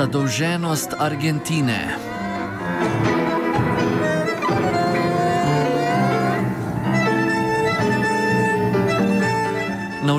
Zadolženost 0.00 0.96
Argentine. 0.96 2.09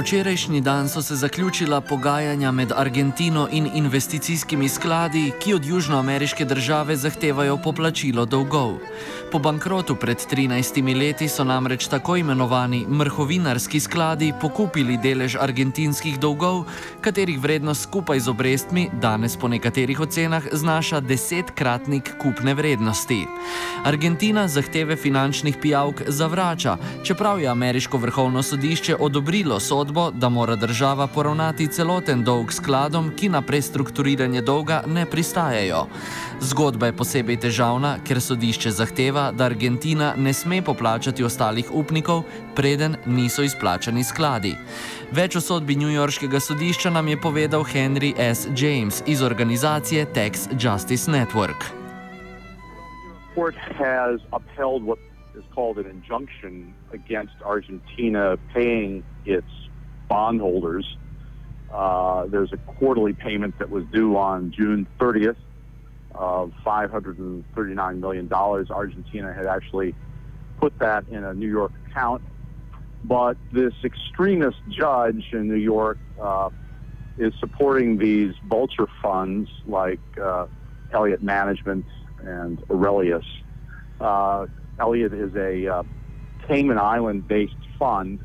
Včerajšnji 0.01 0.61
dan 0.61 0.89
so 0.89 1.01
se 1.01 1.15
zaključila 1.15 1.81
pogajanja 1.81 2.51
med 2.51 2.71
Argentino 2.75 3.47
in 3.51 3.69
investicijskimi 3.73 4.69
skladi, 4.69 5.31
ki 5.39 5.53
od 5.53 5.65
južnoameriške 5.65 6.45
države 6.45 6.95
zahtevajo 6.95 7.57
poplačilo 7.57 8.25
dolgov. 8.25 8.79
Po 9.31 9.39
bankrotu 9.39 9.95
pred 9.95 10.17
13 10.17 10.97
leti 10.99 11.27
so 11.27 11.43
namreč 11.43 11.87
tako 11.87 12.15
imenovani 12.15 12.85
mrhovinarski 12.89 13.79
skladi 13.79 14.33
pokupili 14.41 14.97
delež 14.97 15.35
argentinskih 15.35 16.19
dolgov, 16.19 16.65
katerih 17.01 17.39
vrednost 17.39 17.81
skupaj 17.83 18.19
z 18.19 18.29
obrestmi 18.29 18.89
danes 19.01 19.37
po 19.37 19.47
nekaterih 19.47 19.99
ocenah 19.99 20.43
znaša 20.51 20.99
desetkratnik 20.99 22.11
kupne 22.21 22.53
vrednosti. 22.53 23.27
Argentina 23.83 24.47
zahteve 24.47 24.95
finančnih 24.95 25.57
pijavk 25.61 26.01
zavrača, 26.07 26.77
čeprav 27.03 27.39
je 27.41 27.47
ameriško 27.47 27.97
vrhovno 27.97 28.43
sodišče 28.43 28.95
odobrilo 28.99 29.59
sodbo, 29.59 29.90
da 30.13 30.29
mora 30.29 30.55
država 30.55 31.07
poravnati 31.07 31.67
celoten 31.67 32.23
dolg 32.23 32.51
skladom, 32.51 33.11
ki 33.15 33.29
na 33.29 33.41
prestrukturiranje 33.41 34.41
dolga 34.41 34.83
ne 34.87 35.05
pristajajo. 35.05 35.85
Zgodba 36.39 36.85
je 36.85 36.95
posebej 36.97 37.37
težavna, 37.37 37.97
ker 38.07 38.21
sodišče 38.21 38.71
zahteva, 38.71 39.31
da 39.31 39.45
Argentina 39.45 40.13
ne 40.17 40.33
sme 40.33 40.61
poplačati 40.61 41.23
ostalih 41.23 41.71
upnikov, 41.73 42.23
preden 42.55 42.95
niso 43.05 43.43
izplačani 43.43 44.03
skladi. 44.03 44.55
Več 45.11 45.35
o 45.35 45.41
sodbi 45.41 45.75
Newyorškega 45.75 46.39
sodišča 46.39 46.89
nam 46.89 47.07
je 47.07 47.21
povedal 47.21 47.63
Henry 47.63 48.13
S. 48.17 48.47
James 48.55 49.03
iz 49.07 49.21
organizacije 49.21 50.05
Tax 50.13 50.47
Justice 50.55 51.11
Network. 51.11 51.67
Court 53.35 53.55
has 53.77 54.19
upheld 54.31 54.83
what 54.83 54.99
is 55.35 55.43
called 55.55 55.77
an 55.77 55.85
injunction 55.85 56.73
against 56.93 57.35
Argentina 57.45 58.37
paying 58.53 59.03
its 59.25 59.51
bondholders. 60.11 60.85
Uh, 61.73 62.25
there's 62.25 62.51
a 62.51 62.57
quarterly 62.57 63.13
payment 63.13 63.57
that 63.59 63.69
was 63.69 63.85
due 63.93 64.17
on 64.17 64.51
June 64.51 64.85
30th 64.99 65.37
of 66.13 66.51
$539 66.65 67.99
million. 67.99 68.33
Argentina 68.33 69.33
had 69.33 69.45
actually 69.45 69.95
put 70.59 70.77
that 70.79 71.07
in 71.07 71.23
a 71.23 71.33
New 71.33 71.47
York 71.47 71.71
account. 71.87 72.21
But 73.05 73.37
this 73.53 73.73
extremist 73.85 74.57
judge 74.69 75.29
in 75.31 75.47
New 75.47 75.55
York 75.55 75.97
uh, 76.21 76.49
is 77.17 77.33
supporting 77.39 77.97
these 77.97 78.33
vulture 78.49 78.87
funds 79.01 79.49
like 79.65 80.01
uh, 80.21 80.47
Elliott 80.91 81.23
Management 81.23 81.85
and 82.21 82.61
Aurelius. 82.69 83.25
Uh, 84.01 84.47
Elliott 84.77 85.13
is 85.13 85.33
a 85.35 85.67
uh, 85.67 85.83
Cayman 86.49 86.77
Island 86.77 87.29
based 87.29 87.55
fund 87.79 88.19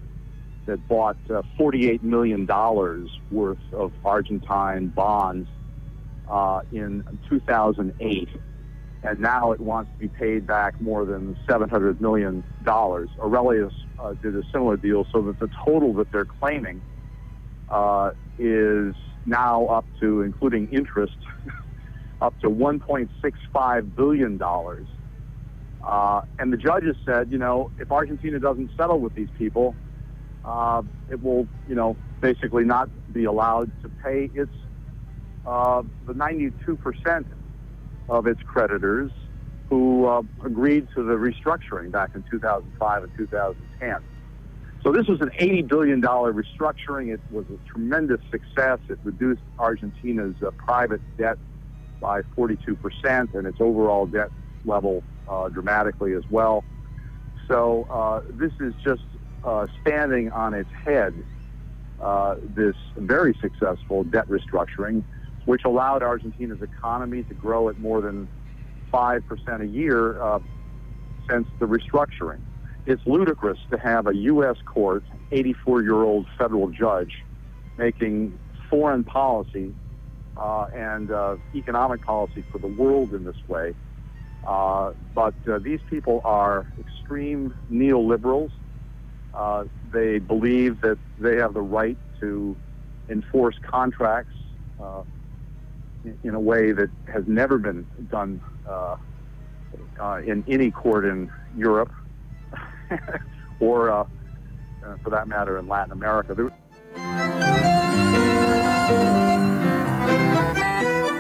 that 0.66 0.86
bought 0.88 1.16
uh, 1.30 1.42
$48 1.58 2.02
million 2.02 2.46
worth 3.30 3.58
of 3.72 3.92
Argentine 4.04 4.88
bonds 4.88 5.48
uh, 6.28 6.60
in 6.72 7.04
2008, 7.28 8.28
and 9.04 9.20
now 9.20 9.52
it 9.52 9.60
wants 9.60 9.90
to 9.92 9.98
be 9.98 10.08
paid 10.08 10.46
back 10.46 10.80
more 10.80 11.04
than 11.04 11.36
$700 11.48 12.00
million. 12.00 12.44
Aurelius 12.68 13.72
uh, 13.98 14.14
did 14.14 14.34
a 14.36 14.42
similar 14.52 14.76
deal, 14.76 15.06
so 15.12 15.22
that 15.22 15.38
the 15.38 15.48
total 15.64 15.92
that 15.94 16.10
they're 16.10 16.24
claiming 16.24 16.82
uh, 17.68 18.10
is 18.38 18.94
now 19.24 19.66
up 19.66 19.84
to, 20.00 20.22
including 20.22 20.68
interest, 20.72 21.16
up 22.20 22.38
to 22.40 22.48
$1.65 22.48 23.96
billion. 23.96 24.40
Uh, 25.82 26.22
and 26.40 26.52
the 26.52 26.56
judges 26.56 26.96
said, 27.04 27.30
you 27.30 27.38
know, 27.38 27.70
if 27.78 27.92
Argentina 27.92 28.40
doesn't 28.40 28.70
settle 28.76 28.98
with 28.98 29.14
these 29.14 29.28
people, 29.38 29.76
uh, 30.46 30.82
it 31.10 31.22
will, 31.22 31.46
you 31.68 31.74
know, 31.74 31.96
basically 32.20 32.64
not 32.64 32.88
be 33.12 33.24
allowed 33.24 33.70
to 33.82 33.88
pay 34.02 34.30
its 34.34 34.52
uh, 35.44 35.82
the 36.06 36.12
92% 36.12 37.24
of 38.08 38.26
its 38.26 38.40
creditors 38.42 39.12
who 39.68 40.06
uh, 40.06 40.22
agreed 40.44 40.88
to 40.94 41.02
the 41.02 41.14
restructuring 41.14 41.90
back 41.90 42.10
in 42.14 42.24
2005 42.30 43.02
and 43.02 43.12
2010. 43.16 43.96
So 44.82 44.92
this 44.92 45.06
was 45.08 45.20
an 45.20 45.30
$80 45.30 45.66
billion 45.66 46.00
restructuring. 46.00 47.12
It 47.12 47.20
was 47.32 47.44
a 47.46 47.68
tremendous 47.68 48.20
success. 48.30 48.78
It 48.88 48.98
reduced 49.02 49.42
Argentina's 49.58 50.36
uh, 50.44 50.52
private 50.52 51.00
debt 51.16 51.38
by 52.00 52.22
42% 52.36 53.34
and 53.34 53.46
its 53.46 53.60
overall 53.60 54.06
debt 54.06 54.30
level 54.64 55.02
uh, 55.28 55.48
dramatically 55.48 56.12
as 56.14 56.22
well. 56.30 56.64
So 57.48 57.86
uh, 57.90 58.22
this 58.30 58.52
is 58.60 58.74
just 58.84 59.02
uh, 59.46 59.66
standing 59.80 60.30
on 60.32 60.52
its 60.52 60.70
head, 60.84 61.14
this 62.54 62.76
very 62.96 63.34
successful 63.40 64.04
debt 64.04 64.28
restructuring 64.28 65.02
which 65.46 65.64
allowed 65.64 66.02
Argentina's 66.02 66.60
economy 66.60 67.22
to 67.22 67.34
grow 67.34 67.68
at 67.68 67.78
more 67.78 68.02
than 68.02 68.28
5% 68.92 69.60
a 69.60 69.66
year 69.66 70.20
uh, 70.20 70.40
since 71.30 71.48
the 71.58 71.66
restructuring. 71.66 72.40
It's 72.84 73.02
ludicrous 73.06 73.58
to 73.70 73.78
have 73.78 74.06
a 74.06 74.14
U.S. 74.14 74.56
court, 74.64 75.02
84 75.32 75.82
year 75.82 76.02
old 76.02 76.26
federal 76.36 76.68
judge, 76.68 77.24
making 77.78 78.38
foreign 78.68 79.02
policy 79.02 79.74
uh, 80.36 80.66
and 80.74 81.10
uh, 81.10 81.36
economic 81.54 82.04
policy 82.04 82.44
for 82.52 82.58
the 82.58 82.66
world 82.66 83.14
in 83.14 83.24
this 83.24 83.36
way. 83.48 83.74
Uh, 84.46 84.92
but 85.14 85.34
uh, 85.48 85.58
these 85.58 85.80
people 85.88 86.20
are 86.24 86.66
extreme 86.78 87.54
neoliberals. 87.70 88.50
Uh, 89.36 89.64
they 89.92 90.18
believe 90.18 90.80
that 90.80 90.98
they 91.18 91.36
have 91.36 91.52
the 91.52 91.60
right 91.60 91.98
to 92.20 92.56
enforce 93.10 93.56
contracts 93.62 94.32
in 96.22 96.34
a 96.34 96.40
way 96.40 96.72
that 96.72 96.90
has 97.12 97.24
never 97.26 97.58
been 97.58 97.86
done 98.10 98.40
uh, 98.68 98.96
uh, 100.00 100.20
in 100.24 100.44
any 100.48 100.70
court 100.70 101.04
in 101.04 101.30
Europe 101.56 101.92
or, 103.60 103.90
uh, 103.90 104.04
uh, 104.84 104.96
for 105.02 105.10
that 105.10 105.28
matter, 105.28 105.58
in 105.58 105.68
Latin 105.68 105.92
America. 105.92 106.34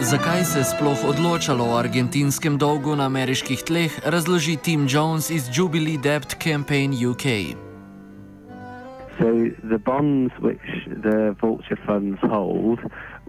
Zakaj 0.00 0.44
se 0.44 0.62
sploh 0.64 1.02
odločalo 1.04 1.64
o 1.66 1.76
argentinskem 1.76 2.58
dolgu 2.58 2.94
na 2.96 3.10
ameriških 3.10 3.64
tleh, 3.66 3.90
razloži 4.04 4.56
Tim 4.56 4.86
Jones 4.88 5.30
iz 5.30 5.50
Jubilee 5.50 5.98
Debt 5.98 6.36
Campaign 6.38 6.94
UK. 6.94 7.65
So 9.18 9.50
the 9.64 9.78
bonds 9.78 10.32
which 10.40 10.60
the 10.86 11.34
vulture 11.40 11.78
funds 11.86 12.18
hold 12.22 12.80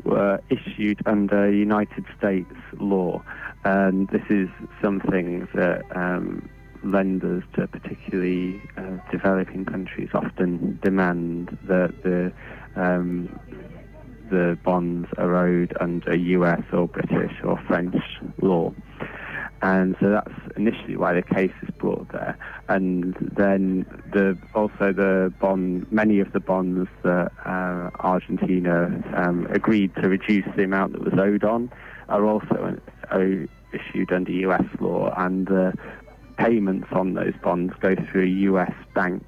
were 0.03 0.39
issued 0.49 0.99
under 1.05 1.49
United 1.51 2.05
States 2.17 2.53
law, 2.73 3.23
and 3.63 4.09
this 4.09 4.23
is 4.29 4.49
something 4.81 5.47
that 5.53 5.83
um, 5.95 6.49
lenders 6.83 7.43
to 7.55 7.67
particularly 7.67 8.61
uh, 8.77 8.97
developing 9.11 9.65
countries 9.65 10.09
often 10.13 10.79
demand 10.83 11.57
that 11.67 11.93
the 12.03 12.33
um, 12.75 13.39
the 14.29 14.57
bonds 14.63 15.07
are 15.17 15.35
owed 15.35 15.75
under 15.79 16.15
US 16.15 16.63
or 16.73 16.87
British 16.87 17.31
or 17.43 17.57
French 17.67 17.95
law 18.41 18.73
and 19.61 19.95
so 19.99 20.09
that's 20.09 20.33
initially 20.55 20.95
why 20.95 21.13
the 21.13 21.21
case 21.21 21.51
is 21.63 21.69
brought 21.77 22.11
there. 22.11 22.37
And 22.67 23.15
then 23.35 23.85
the 24.13 24.37
also 24.53 24.93
the 24.93 25.33
bond, 25.39 25.91
many 25.91 26.19
of 26.19 26.31
the 26.33 26.39
bonds 26.39 26.89
that 27.03 27.31
uh, 27.45 27.89
Argentina 27.99 29.03
um, 29.15 29.47
agreed 29.49 29.95
to 29.95 30.09
reduce 30.09 30.45
the 30.55 30.63
amount 30.63 30.93
that 30.93 31.03
was 31.03 31.13
owed 31.19 31.43
on 31.43 31.71
are 32.09 32.25
also 32.25 32.77
uh, 33.11 33.19
issued 33.73 34.11
under 34.11 34.31
U.S. 34.31 34.65
law, 34.79 35.13
and 35.17 35.47
the 35.47 35.73
payments 36.37 36.87
on 36.91 37.15
those 37.15 37.33
bonds 37.43 37.73
go 37.79 37.95
through 37.95 38.23
a 38.23 38.27
U.S. 38.51 38.73
bank, 38.93 39.23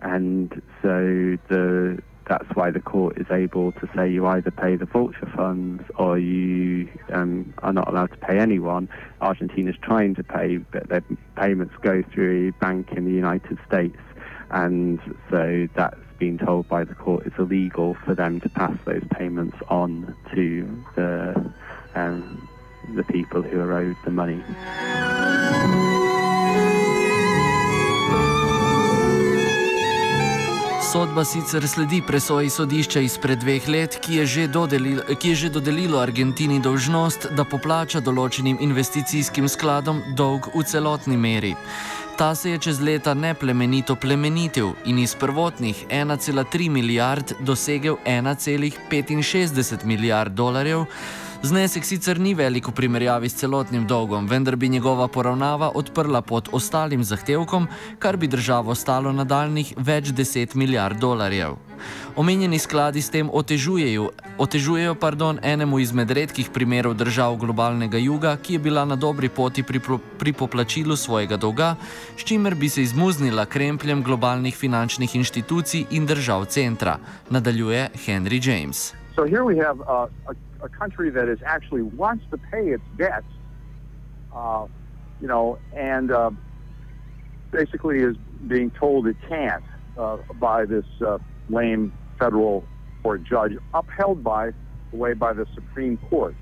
and 0.00 0.62
so 0.82 1.36
the 1.48 1.98
that's 2.28 2.48
why 2.54 2.70
the 2.70 2.80
court 2.80 3.18
is 3.18 3.26
able 3.30 3.72
to 3.72 3.88
say 3.94 4.08
you 4.10 4.26
either 4.26 4.50
pay 4.50 4.76
the 4.76 4.86
vulture 4.86 5.30
funds 5.34 5.82
or 5.96 6.18
you 6.18 6.88
um, 7.12 7.52
are 7.58 7.72
not 7.72 7.88
allowed 7.88 8.10
to 8.12 8.16
pay 8.18 8.38
anyone. 8.38 8.88
Argentina 9.20 9.70
is 9.70 9.76
trying 9.82 10.14
to 10.14 10.22
pay, 10.22 10.58
but 10.58 10.88
their 10.88 11.04
payments 11.36 11.74
go 11.82 12.02
through 12.12 12.48
a 12.48 12.52
bank 12.64 12.92
in 12.92 13.04
the 13.04 13.12
United 13.12 13.58
States, 13.66 13.98
and 14.50 15.00
so 15.30 15.68
that's 15.74 15.96
been 16.18 16.38
told 16.38 16.68
by 16.68 16.84
the 16.84 16.94
court 16.94 17.26
it's 17.26 17.38
illegal 17.38 17.94
for 18.04 18.14
them 18.14 18.40
to 18.40 18.48
pass 18.48 18.76
those 18.84 19.02
payments 19.10 19.56
on 19.68 20.14
to 20.32 20.84
the 20.94 21.52
um, 21.94 22.48
the 22.94 23.04
people 23.04 23.42
who 23.42 23.60
are 23.60 23.72
owed 23.72 23.96
the 24.04 24.10
money. 24.10 24.42
Sodba 30.92 31.24
sicer 31.24 31.68
sledi 31.68 32.02
presoji 32.06 32.50
sodišča 32.50 33.00
izpred 33.00 33.38
dveh 33.40 33.68
let, 33.68 33.94
ki 34.04 34.14
je, 34.14 34.24
ki 35.20 35.28
je 35.28 35.34
že 35.34 35.48
dodelilo 35.48 35.98
Argentini 35.98 36.58
dolžnost, 36.60 37.30
da 37.32 37.46
poplača 37.48 38.02
določenim 38.04 38.58
investicijskim 38.60 39.48
skladom 39.48 40.02
dolg 40.18 40.50
v 40.52 40.60
celotni 40.68 41.16
meri. 41.16 41.54
Ta 42.20 42.34
se 42.34 42.52
je 42.52 42.58
čez 42.58 42.82
leta 42.84 43.14
neplemenito 43.14 43.96
plemenitil 43.96 44.74
in 44.84 44.98
iz 44.98 45.16
prvotnih 45.16 45.86
1,3 45.88 46.68
milijard 46.68 47.32
dosegel 47.40 47.96
1,65 48.04 49.88
milijard 49.88 50.36
dolarjev. 50.36 50.84
Znesek 51.42 51.82
sicer 51.82 52.20
ni 52.22 52.36
velik 52.38 52.68
v 52.70 52.72
primerjavi 52.72 53.26
s 53.26 53.34
celotnim 53.34 53.82
dolgom, 53.82 54.28
vendar 54.30 54.54
bi 54.56 54.68
njegova 54.68 55.08
poravnava 55.08 55.72
odprla 55.74 56.20
pot 56.22 56.48
ostalim 56.52 57.02
zahtevkom, 57.02 57.66
kar 57.98 58.16
bi 58.16 58.30
državo 58.30 58.74
stalo 58.78 59.10
nadaljnih 59.12 59.72
več 59.76 60.12
deset 60.14 60.54
milijard 60.54 61.02
dolarjev. 61.02 61.58
Omenjeni 62.14 62.62
skladi 62.62 63.02
s 63.02 63.10
tem 63.10 63.26
otežujejo, 63.26 64.12
otežujejo 64.38 64.94
pardon, 64.94 65.42
enemu 65.42 65.82
izmed 65.82 66.10
redkih 66.14 66.54
primerov 66.54 66.94
držav 66.94 67.34
globalnega 67.42 67.98
juga, 67.98 68.36
ki 68.38 68.54
je 68.54 68.62
bila 68.62 68.86
na 68.86 68.94
dobri 68.94 69.28
poti 69.28 69.66
pri, 69.66 69.82
pri 70.22 70.32
poplačilu 70.32 70.96
svojega 70.96 71.36
dolga, 71.36 71.74
s 72.14 72.22
čimer 72.22 72.54
bi 72.54 72.68
se 72.68 72.86
izmuznila 72.86 73.50
krempljem 73.50 74.06
globalnih 74.06 74.54
finančnih 74.54 75.16
inštitucij 75.16 75.86
in 75.90 76.06
držav 76.06 76.46
centra, 76.54 77.00
nadaljuje 77.30 77.88
Henry 78.06 78.38
James. 78.38 78.92
So 79.14 79.24
here 79.24 79.44
we 79.44 79.58
have 79.58 79.80
a, 79.80 80.08
a 80.28 80.34
a 80.62 80.68
country 80.68 81.10
that 81.10 81.28
is 81.28 81.38
actually 81.44 81.82
wants 81.82 82.24
to 82.30 82.38
pay 82.38 82.68
its 82.68 82.82
debts, 82.96 83.26
uh, 84.34 84.66
you 85.20 85.26
know, 85.26 85.58
and 85.74 86.10
uh, 86.10 86.30
basically 87.50 87.98
is 87.98 88.16
being 88.46 88.70
told 88.70 89.06
it 89.06 89.16
can't 89.28 89.64
uh, 89.98 90.18
by 90.40 90.64
this 90.64 90.84
uh, 91.04 91.18
lame 91.50 91.92
federal 92.18 92.64
court 93.02 93.24
judge, 93.24 93.52
upheld 93.74 94.22
by 94.22 94.52
the 94.90 94.96
way 94.96 95.12
by 95.14 95.32
the 95.32 95.46
Supreme 95.54 95.96
Court. 96.08 96.34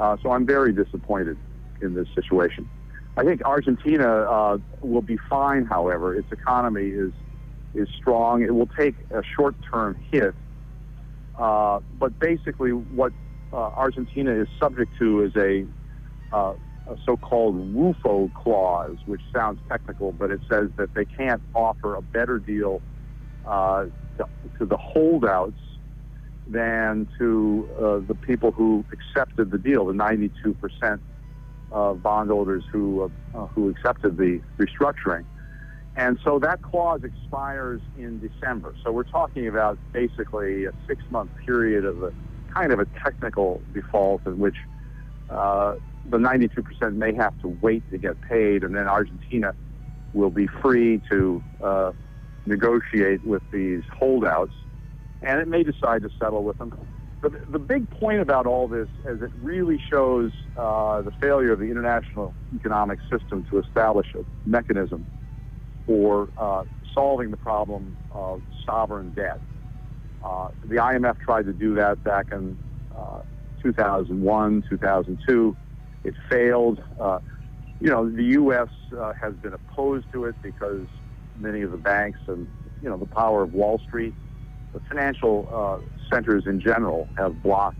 Uh, 0.00 0.16
so 0.22 0.30
I'm 0.30 0.46
very 0.46 0.72
disappointed 0.72 1.36
in 1.82 1.94
this 1.94 2.08
situation. 2.14 2.68
I 3.16 3.24
think 3.24 3.44
Argentina 3.44 4.08
uh, 4.08 4.58
will 4.80 5.02
be 5.02 5.18
fine. 5.28 5.66
However, 5.66 6.16
its 6.16 6.32
economy 6.32 6.88
is 6.88 7.12
is 7.74 7.88
strong. 7.98 8.42
It 8.42 8.54
will 8.54 8.68
take 8.78 8.94
a 9.10 9.22
short-term 9.36 9.98
hit, 10.10 10.34
uh, 11.42 11.80
but 11.98 12.16
basically, 12.20 12.70
what 12.70 13.12
uh, 13.52 13.56
Argentina 13.56 14.30
is 14.30 14.46
subject 14.60 14.92
to 15.00 15.24
is 15.24 15.34
a, 15.34 15.66
uh, 16.32 16.54
a 16.86 16.96
so-called 17.04 17.56
RUFO 17.74 18.32
clause, 18.32 18.96
which 19.06 19.20
sounds 19.34 19.58
technical, 19.68 20.12
but 20.12 20.30
it 20.30 20.40
says 20.48 20.70
that 20.76 20.94
they 20.94 21.04
can't 21.04 21.42
offer 21.52 21.96
a 21.96 22.00
better 22.00 22.38
deal 22.38 22.80
uh, 23.44 23.86
to, 24.18 24.28
to, 24.60 24.66
the 24.66 24.76
holdouts 24.76 25.58
than 26.46 27.08
to 27.18 27.68
uh, 27.76 27.98
the 28.06 28.14
people 28.14 28.52
who 28.52 28.84
accepted 28.92 29.50
the 29.50 29.58
deal, 29.58 29.86
the 29.86 29.92
92% 29.94 31.00
of 31.72 32.00
bondholders 32.04 32.62
who 32.70 33.10
who 33.32 33.68
accepted 33.70 34.16
the 34.16 34.40
restructuring. 34.58 35.24
And 35.94 36.18
so 36.24 36.38
that 36.38 36.62
clause 36.62 37.02
expires 37.04 37.82
in 37.98 38.18
December. 38.18 38.74
So 38.82 38.92
we're 38.92 39.02
talking 39.02 39.46
about 39.46 39.78
basically 39.92 40.64
a 40.64 40.72
six-month 40.86 41.30
period 41.44 41.84
of 41.84 41.98
the 41.98 42.12
kind 42.54 42.72
of 42.72 42.80
a 42.80 42.86
technical 43.02 43.60
default 43.74 44.24
in 44.26 44.38
which 44.38 44.56
uh, 45.28 45.74
the 46.08 46.18
92% 46.18 46.94
may 46.94 47.14
have 47.14 47.38
to 47.42 47.48
wait 47.60 47.88
to 47.90 47.98
get 47.98 48.20
paid, 48.22 48.64
and 48.64 48.74
then 48.74 48.88
Argentina 48.88 49.54
will 50.14 50.30
be 50.30 50.46
free 50.46 51.00
to 51.10 51.42
uh, 51.62 51.92
negotiate 52.46 53.24
with 53.24 53.42
these 53.52 53.82
holdouts, 53.98 54.52
and 55.22 55.40
it 55.40 55.48
may 55.48 55.62
decide 55.62 56.02
to 56.02 56.10
settle 56.18 56.42
with 56.42 56.58
them. 56.58 56.74
But 57.20 57.52
the 57.52 57.58
big 57.58 57.88
point 57.88 58.20
about 58.20 58.46
all 58.46 58.66
this 58.66 58.88
is 59.06 59.22
it 59.22 59.30
really 59.42 59.80
shows 59.90 60.32
uh, 60.56 61.02
the 61.02 61.12
failure 61.20 61.52
of 61.52 61.60
the 61.60 61.70
international 61.70 62.34
economic 62.54 62.98
system 63.10 63.44
to 63.50 63.58
establish 63.58 64.08
a 64.14 64.24
mechanism 64.44 65.06
for 65.92 66.30
uh, 66.38 66.64
solving 66.94 67.30
the 67.30 67.36
problem 67.36 67.94
of 68.12 68.40
sovereign 68.64 69.10
debt. 69.10 69.38
Uh, 70.24 70.48
the 70.64 70.76
IMF 70.76 71.20
tried 71.20 71.44
to 71.44 71.52
do 71.52 71.74
that 71.74 72.02
back 72.02 72.32
in 72.32 72.56
uh, 72.96 73.20
2001, 73.62 74.64
2002. 74.70 75.54
It 76.04 76.14
failed. 76.30 76.82
Uh, 76.98 77.18
you 77.78 77.90
know, 77.90 78.08
the 78.08 78.22
U.S. 78.22 78.68
Uh, 78.96 79.12
has 79.20 79.34
been 79.34 79.52
opposed 79.52 80.06
to 80.12 80.24
it 80.24 80.34
because 80.42 80.86
many 81.36 81.60
of 81.60 81.72
the 81.72 81.76
banks 81.76 82.20
and, 82.26 82.48
you 82.80 82.88
know, 82.88 82.96
the 82.96 83.04
power 83.04 83.42
of 83.42 83.52
Wall 83.52 83.78
Street, 83.86 84.14
the 84.72 84.80
financial 84.88 85.46
uh, 85.52 85.78
centers 86.10 86.44
in 86.46 86.58
general 86.58 87.06
have 87.18 87.42
blocked 87.42 87.76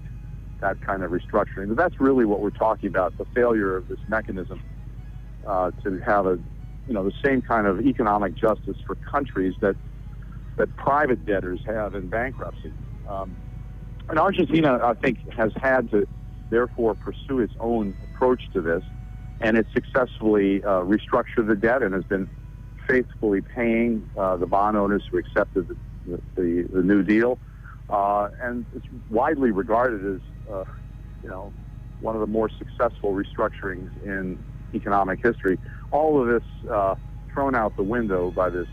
that 0.60 0.78
kind 0.82 1.02
of 1.02 1.12
restructuring. 1.12 1.68
But 1.68 1.78
that's 1.78 1.98
really 1.98 2.26
what 2.26 2.40
we're 2.40 2.50
talking 2.50 2.90
about, 2.90 3.16
the 3.16 3.24
failure 3.34 3.74
of 3.74 3.88
this 3.88 4.00
mechanism 4.06 4.60
to 5.44 6.00
have 6.04 6.26
a, 6.26 6.38
you 6.86 6.94
know, 6.94 7.04
the 7.04 7.14
same 7.24 7.42
kind 7.42 7.66
of 7.66 7.80
economic 7.80 8.34
justice 8.34 8.76
for 8.86 8.94
countries 8.96 9.54
that 9.60 9.76
that 10.56 10.74
private 10.76 11.24
debtors 11.24 11.60
have 11.66 11.94
in 11.94 12.08
bankruptcy. 12.08 12.72
Um, 13.08 13.34
and 14.08 14.18
Argentina, 14.18 14.78
I 14.82 14.94
think, 14.94 15.18
has 15.32 15.50
had 15.56 15.90
to 15.92 16.06
therefore 16.50 16.94
pursue 16.94 17.40
its 17.40 17.54
own 17.58 17.94
approach 18.04 18.42
to 18.52 18.60
this, 18.60 18.82
and 19.40 19.56
it's 19.56 19.72
successfully 19.72 20.62
uh, 20.62 20.82
restructured 20.82 21.46
the 21.46 21.56
debt 21.56 21.82
and 21.82 21.94
has 21.94 22.04
been 22.04 22.28
faithfully 22.86 23.40
paying 23.40 24.06
uh, 24.18 24.36
the 24.36 24.46
bond 24.46 24.76
owners 24.76 25.02
who 25.10 25.18
accepted 25.18 25.68
the, 26.06 26.20
the, 26.34 26.68
the 26.72 26.82
New 26.82 27.02
Deal. 27.02 27.38
Uh, 27.88 28.28
and 28.40 28.66
it's 28.74 28.86
widely 29.08 29.50
regarded 29.50 30.16
as, 30.16 30.20
uh, 30.52 30.64
you 31.22 31.28
know, 31.28 31.52
one 32.00 32.14
of 32.14 32.20
the 32.20 32.26
more 32.26 32.50
successful 32.58 33.12
restructurings 33.12 33.90
in 34.04 34.38
economic 34.74 35.20
history. 35.22 35.58
All 35.92 36.20
of 36.20 36.26
this 36.26 36.42
uh, 36.70 36.94
thrown 37.32 37.54
out 37.54 37.76
the 37.76 37.82
window 37.82 38.30
by 38.30 38.48
this 38.50 38.68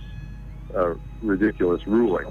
uh, 0.75 0.95
ridiculous 1.21 1.85
ruling. 1.87 2.27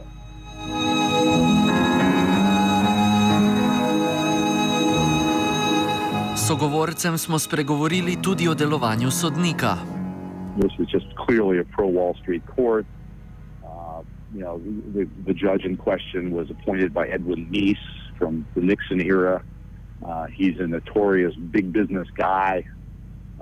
Sogovorcem 6.36 7.18
smo 7.18 7.38
spregovorili 7.38 8.16
tudi 8.22 8.48
o 8.48 8.54
delovanju 8.54 9.10
sodnika. 9.10 9.76
This 10.56 10.72
was 10.78 10.88
just 10.88 11.06
clearly 11.26 11.58
a 11.60 11.64
pro-Wall 11.64 12.14
Street 12.14 12.42
court. 12.56 12.86
Uh, 13.62 14.02
you 14.34 14.40
know, 14.40 14.58
the, 14.94 15.04
the 15.26 15.34
judge 15.34 15.64
in 15.64 15.76
question 15.76 16.30
was 16.30 16.50
appointed 16.50 16.94
by 16.94 17.06
Edwin 17.08 17.46
Meese 17.50 17.84
from 18.18 18.46
the 18.54 18.62
Nixon 18.62 19.00
era. 19.00 19.42
Uh, 20.06 20.26
he's 20.26 20.58
a 20.58 20.66
notorious 20.66 21.34
big 21.34 21.72
business 21.72 22.08
guy, 22.16 22.64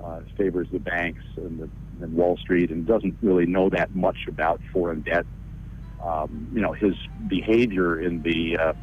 uh, 0.03 0.21
favors 0.37 0.67
the 0.71 0.79
banks 0.79 1.23
and 1.37 1.59
the 1.59 1.69
and 2.01 2.13
Wall 2.13 2.37
Street 2.37 2.69
and 2.69 2.85
doesn't 2.85 3.15
really 3.21 3.45
know 3.45 3.69
that 3.69 3.95
much 3.95 4.27
about 4.27 4.61
foreign 4.71 5.01
debt. 5.01 5.25
Um, 6.03 6.49
you 6.53 6.61
know, 6.61 6.73
his 6.73 6.93
behavior 7.27 7.99
in 7.99 8.21
the 8.21 8.57
uh, 8.57 8.73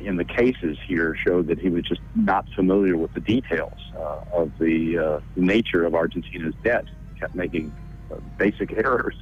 in 0.00 0.16
the 0.16 0.24
cases 0.24 0.76
here 0.86 1.14
showed 1.14 1.46
that 1.48 1.58
he 1.58 1.68
was 1.68 1.84
just 1.84 2.00
not 2.14 2.46
familiar 2.54 2.96
with 2.96 3.12
the 3.14 3.20
details 3.20 3.78
uh, 3.96 4.20
of 4.32 4.50
the 4.58 4.98
uh, 4.98 5.20
nature 5.36 5.84
of 5.84 5.94
Argentina's 5.94 6.54
debt. 6.62 6.84
He 7.14 7.20
kept 7.20 7.34
making 7.34 7.72
uh, 8.10 8.16
basic 8.36 8.72
errors 8.72 9.16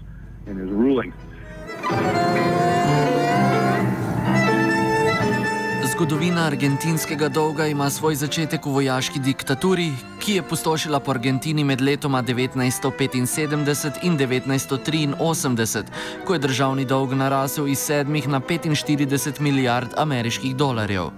in 0.46 0.56
his 0.56 0.70
rulings. 0.70 1.14
Zgodovina 5.96 6.44
argentinskega 6.44 7.28
dolga 7.28 7.66
ima 7.66 7.90
svoj 7.90 8.14
začetek 8.14 8.66
v 8.66 8.70
vojaški 8.70 9.20
diktaturi, 9.20 9.92
ki 10.26 10.32
je 10.32 10.42
pustošila 10.42 11.00
po 11.00 11.10
Argentini 11.10 11.64
med 11.64 11.80
letoma 11.80 12.22
1975 12.22 13.16
in 14.02 14.18
1983, 14.18 15.84
ko 16.24 16.32
je 16.32 16.38
državni 16.38 16.84
dolg 16.84 17.12
narasel 17.14 17.68
iz 17.68 17.78
7 17.78 18.26
na 18.28 18.40
45 18.40 19.40
milijard 19.40 19.88
ameriških 19.96 20.56
dolarjev. 20.56 21.10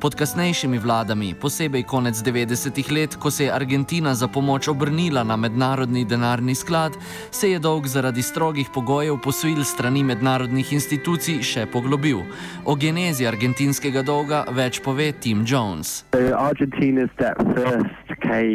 Pod 0.00 0.14
kasnejšimi 0.14 0.78
vladami, 0.78 1.34
posebej 1.34 1.82
konec 1.82 2.14
90-ih 2.16 2.92
let, 2.92 3.16
ko 3.16 3.30
se 3.30 3.44
je 3.44 3.52
Argentina 3.52 4.14
za 4.14 4.28
pomoč 4.28 4.68
obrnila 4.68 5.24
na 5.24 5.36
mednarodni 5.36 6.04
denarni 6.04 6.54
sklad, 6.54 6.92
se 7.30 7.50
je 7.50 7.58
dolg 7.58 7.86
zaradi 7.86 8.22
strogih 8.22 8.66
pogojev 8.74 9.16
posojil 9.24 9.64
strani 9.64 10.04
mednarodnih 10.04 10.72
institucij 10.72 11.42
še 11.42 11.66
poglobil. 11.66 12.18
O 12.64 12.74
genezi 12.74 13.26
argentinskega 13.26 14.02
dolga 14.02 14.44
več 14.50 14.80
pove 14.82 15.12
Tim 15.12 15.44
Jones. 15.46 16.04
Argentina's 16.36 17.10
debt 17.18 17.38
first 17.54 18.06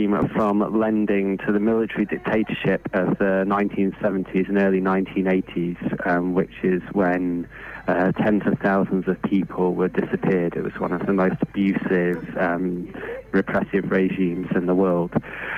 came 0.02 0.30
from 0.30 0.80
lending 0.80 1.38
to 1.38 1.52
the 1.52 1.60
military 1.60 2.06
dictatorship 2.06 2.90
of 2.94 3.18
the 3.20 3.46
1970s 3.46 4.50
and 4.50 4.58
early 4.58 4.82
1980s, 4.82 6.08
um, 6.08 6.34
which 6.34 6.64
is 6.64 6.82
when 6.94 7.48
Uh, 7.88 8.12
tens 8.12 8.44
of 8.46 8.58
thousands 8.60 9.08
of 9.08 9.20
people 9.24 9.74
were 9.74 9.88
disappeared. 9.88 10.56
It 10.56 10.64
was 10.64 10.74
one 10.80 10.94
of 10.94 11.06
the 11.08 11.14
most 11.14 11.38
abusive, 11.42 12.38
um, 12.38 12.94
repressive 13.32 13.90
regimes 13.90 14.48
in 14.56 14.68
the 14.68 14.76
world. 14.76 15.12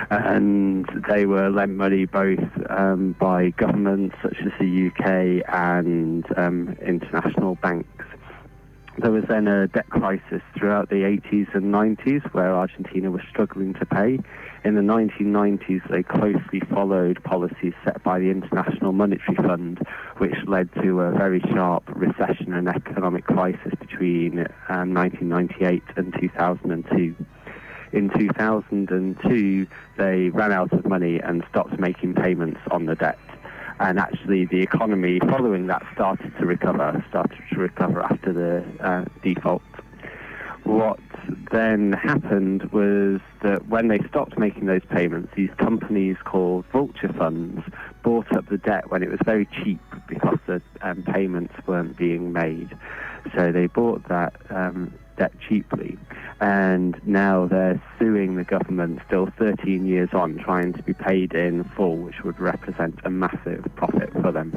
And 0.09 0.85
they 1.09 1.25
were 1.25 1.49
lent 1.49 1.73
money 1.73 2.05
both 2.05 2.39
um, 2.69 3.13
by 3.19 3.49
governments 3.49 4.15
such 4.23 4.37
as 4.39 4.53
the 4.57 4.87
UK 4.87 5.43
and 5.53 6.25
um, 6.37 6.77
international 6.81 7.55
banks. 7.55 8.05
There 8.99 9.11
was 9.11 9.23
then 9.27 9.47
a 9.47 9.67
debt 9.67 9.89
crisis 9.89 10.41
throughout 10.55 10.89
the 10.89 10.97
80s 10.97 11.53
and 11.55 11.73
90s 11.73 12.31
where 12.31 12.53
Argentina 12.53 13.09
was 13.09 13.23
struggling 13.27 13.73
to 13.73 13.85
pay. 13.87 14.19
In 14.63 14.75
the 14.75 14.81
1990s, 14.81 15.89
they 15.89 16.03
closely 16.03 16.59
followed 16.71 17.23
policies 17.23 17.73
set 17.83 18.03
by 18.03 18.19
the 18.19 18.29
International 18.29 18.91
Monetary 18.91 19.35
Fund, 19.35 19.79
which 20.19 20.35
led 20.45 20.71
to 20.75 21.01
a 21.01 21.11
very 21.11 21.41
sharp 21.51 21.83
recession 21.95 22.53
and 22.53 22.69
economic 22.69 23.25
crisis 23.25 23.73
between 23.79 24.45
um, 24.69 24.93
1998 24.93 25.81
and 25.95 26.13
2002. 26.19 27.15
In 27.93 28.09
2002, 28.09 29.67
they 29.97 30.29
ran 30.29 30.51
out 30.51 30.71
of 30.71 30.85
money 30.85 31.19
and 31.19 31.43
stopped 31.49 31.79
making 31.79 32.13
payments 32.13 32.59
on 32.69 32.85
the 32.85 32.95
debt 32.95 33.17
and 33.83 33.99
actually 33.99 34.45
the 34.45 34.61
economy 34.61 35.19
following 35.19 35.67
that 35.67 35.83
started 35.93 36.33
to 36.39 36.45
recover, 36.45 37.05
started 37.09 37.37
to 37.51 37.59
recover 37.59 38.01
after 38.01 38.31
the 38.31 38.63
uh, 38.79 39.03
default. 39.21 39.61
What 40.63 40.99
then 41.51 41.91
happened 41.91 42.71
was 42.71 43.19
that 43.41 43.67
when 43.67 43.89
they 43.89 43.99
stopped 44.07 44.39
making 44.39 44.67
those 44.67 44.85
payments, 44.89 45.33
these 45.35 45.49
companies 45.57 46.15
called 46.23 46.63
vulture 46.71 47.11
funds 47.11 47.61
bought 48.03 48.31
up 48.33 48.47
the 48.47 48.57
debt 48.57 48.89
when 48.89 49.03
it 49.03 49.09
was 49.09 49.19
very 49.25 49.45
cheap 49.47 49.81
because 50.07 50.39
the 50.47 50.61
um, 50.81 51.03
payments 51.03 51.53
weren't 51.67 51.97
being 51.97 52.31
made. 52.31 52.69
So 53.35 53.51
they 53.51 53.67
bought 53.67 54.07
that 54.07 54.33
um, 54.49 54.93
debt 55.17 55.33
cheaply. 55.47 55.97
And 56.39 56.95
now 57.05 57.47
they're 57.47 57.79
suing 57.99 58.35
the 58.35 58.43
government 58.43 58.99
still 59.07 59.27
13 59.37 59.85
years 59.85 60.09
on, 60.13 60.37
trying 60.37 60.73
to 60.73 60.83
be 60.83 60.93
paid 60.93 61.33
in 61.33 61.63
full, 61.75 61.97
which 61.97 62.23
would 62.23 62.39
represent 62.39 62.95
a 63.05 63.09
massive 63.09 63.63
profit 63.75 64.11
for 64.21 64.31
them. 64.31 64.51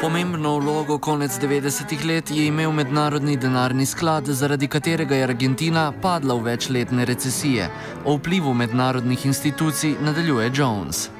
Pomembno 0.00 0.58
vlogo 0.58 0.98
konec 0.98 1.30
90-ih 1.30 2.04
let 2.04 2.30
je 2.30 2.46
imel 2.46 2.72
mednarodni 2.72 3.36
denarni 3.36 3.86
sklad, 3.86 4.24
zaradi 4.24 4.68
katerega 4.68 5.14
je 5.16 5.24
Argentina 5.24 5.92
padla 6.02 6.34
v 6.34 6.42
večletne 6.42 7.04
recesije. 7.04 7.68
O 8.04 8.16
vplivu 8.16 8.54
mednarodnih 8.54 9.26
institucij 9.26 9.96
nadaljuje 10.00 10.50
Jones. 10.54 11.15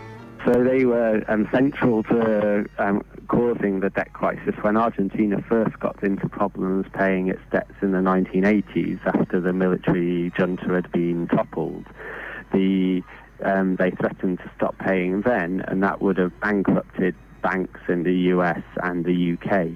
So 0.47 0.63
they 0.63 0.85
were 0.85 1.25
um, 1.27 1.49
central 1.53 2.05
to 2.05 2.67
um, 2.79 3.03
causing 3.27 3.81
the 3.81 3.91
debt 3.91 4.13
crisis 4.13 4.55
when 4.61 4.77
Argentina 4.77 5.43
first 5.49 5.77
got 5.81 6.01
into 6.05 6.29
problems 6.29 6.87
paying 6.95 7.27
its 7.27 7.41
debts 7.51 7.75
in 7.83 7.91
the 7.91 7.99
1980s 7.99 9.05
after 9.07 9.41
the 9.41 9.53
military 9.53 10.31
junta 10.39 10.69
had 10.73 10.93
been 10.93 11.27
toppled. 11.27 11.85
The, 12.53 13.03
um, 13.43 13.75
they 13.75 13.91
threatened 13.91 14.39
to 14.39 14.51
stop 14.57 14.79
paying 14.79 15.23
then, 15.23 15.65
and 15.67 15.83
that 15.83 16.01
would 16.01 16.17
have 16.19 16.39
bankrupted 16.41 17.17
banks 17.43 17.81
in 17.89 18.05
the 18.05 18.15
US 18.35 18.63
and 18.85 19.05
the 19.05 19.33
UK. 19.33 19.67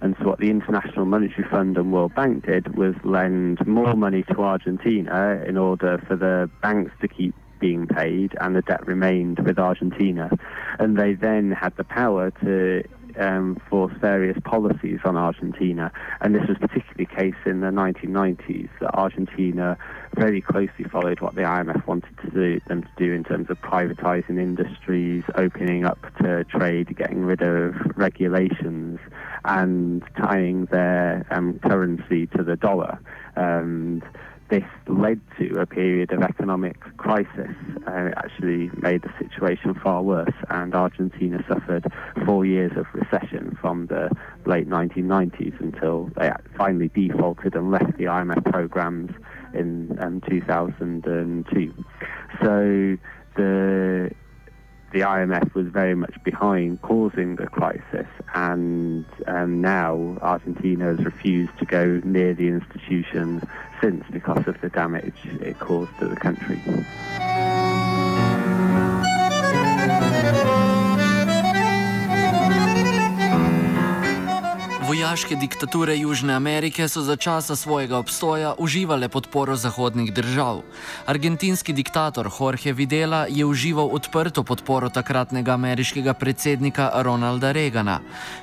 And 0.00 0.14
so, 0.20 0.28
what 0.28 0.38
the 0.38 0.50
International 0.50 1.06
Monetary 1.06 1.48
Fund 1.50 1.76
and 1.76 1.92
World 1.92 2.14
Bank 2.14 2.46
did 2.46 2.76
was 2.76 2.94
lend 3.02 3.66
more 3.66 3.94
money 3.94 4.22
to 4.30 4.42
Argentina 4.42 5.42
in 5.44 5.56
order 5.56 6.00
for 6.06 6.14
the 6.14 6.48
banks 6.62 6.92
to 7.00 7.08
keep 7.08 7.34
being 7.60 7.86
paid 7.86 8.34
and 8.40 8.56
the 8.56 8.62
debt 8.62 8.86
remained 8.86 9.38
with 9.40 9.58
Argentina. 9.58 10.30
And 10.78 10.98
they 10.98 11.14
then 11.14 11.52
had 11.52 11.76
the 11.76 11.84
power 11.84 12.30
to 12.42 12.82
um, 13.18 13.60
force 13.68 13.92
various 14.00 14.38
policies 14.44 15.00
on 15.04 15.16
Argentina. 15.16 15.92
And 16.20 16.34
this 16.34 16.46
was 16.48 16.58
particularly 16.58 17.04
the 17.04 17.06
case 17.06 17.34
in 17.46 17.60
the 17.60 17.68
1990s, 17.68 18.68
that 18.80 18.94
Argentina 18.94 19.76
very 20.14 20.40
closely 20.40 20.84
followed 20.90 21.20
what 21.20 21.34
the 21.34 21.42
IMF 21.42 21.86
wanted 21.86 22.16
to 22.22 22.30
do, 22.30 22.60
them 22.68 22.82
to 22.82 22.88
do 22.96 23.12
in 23.12 23.24
terms 23.24 23.48
of 23.50 23.60
privatizing 23.60 24.38
industries, 24.40 25.24
opening 25.34 25.84
up 25.84 25.98
to 26.18 26.44
trade, 26.44 26.96
getting 26.96 27.24
rid 27.24 27.42
of 27.42 27.74
regulations, 27.96 28.98
and 29.44 30.02
tying 30.16 30.66
their 30.66 31.26
um, 31.30 31.58
currency 31.60 32.26
to 32.26 32.42
the 32.42 32.56
dollar. 32.56 32.98
And 33.36 34.02
this 34.50 34.64
led 34.88 35.20
to 35.38 35.60
a 35.60 35.66
period 35.66 36.12
of 36.12 36.22
economic 36.22 36.78
crisis. 36.96 37.54
Uh, 37.86 38.06
it 38.06 38.14
actually 38.16 38.70
made 38.76 39.02
the 39.02 39.12
situation 39.18 39.74
far 39.74 40.02
worse, 40.02 40.34
and 40.50 40.74
Argentina 40.74 41.42
suffered 41.48 41.90
four 42.26 42.44
years 42.44 42.72
of 42.76 42.86
recession 42.92 43.56
from 43.60 43.86
the 43.86 44.10
late 44.46 44.68
1990s 44.68 45.58
until 45.60 46.10
they 46.16 46.30
finally 46.56 46.88
defaulted 46.88 47.54
and 47.54 47.70
left 47.70 47.96
the 47.96 48.04
IMF 48.04 48.44
programs 48.50 49.12
in 49.54 49.96
um, 50.00 50.20
2002. 50.28 51.84
So 52.42 52.98
the 53.36 54.10
the 54.92 55.00
IMF 55.00 55.54
was 55.54 55.68
very 55.68 55.94
much 55.94 56.22
behind 56.24 56.82
causing 56.82 57.36
the 57.36 57.46
crisis, 57.46 58.06
and 58.34 59.04
um, 59.26 59.60
now 59.60 60.18
Argentina 60.20 60.86
has 60.86 61.04
refused 61.04 61.56
to 61.58 61.64
go 61.64 62.00
near 62.04 62.34
the 62.34 62.48
institution 62.48 63.42
since 63.80 64.04
because 64.10 64.46
of 64.46 64.60
the 64.60 64.68
damage 64.68 65.14
it 65.24 65.58
caused 65.58 65.96
to 65.98 66.08
the 66.08 66.16
country. 66.16 66.60
Vojaške 75.10 75.34
diktature 75.34 75.96
Južne 75.98 76.34
Amerike 76.38 76.86
so 76.88 77.00
za 77.02 77.16
časa 77.16 77.56
svojega 77.56 77.98
obstoja 77.98 78.54
uživale 78.58 79.08
podporo 79.08 79.56
zahodnih 79.56 80.12
držav. 80.14 80.62
Argentinski 81.06 81.72
diktator 81.72 82.30
Jorge 82.40 82.72
Videla 82.72 83.26
je 83.28 83.44
užival 83.44 83.90
odprto 83.92 84.44
podporo 84.46 84.88
takratnega 84.88 85.52
ameriškega 85.58 86.14
predsednika 86.14 86.90
Ronalda 87.02 87.52
Reagana. 87.52 87.98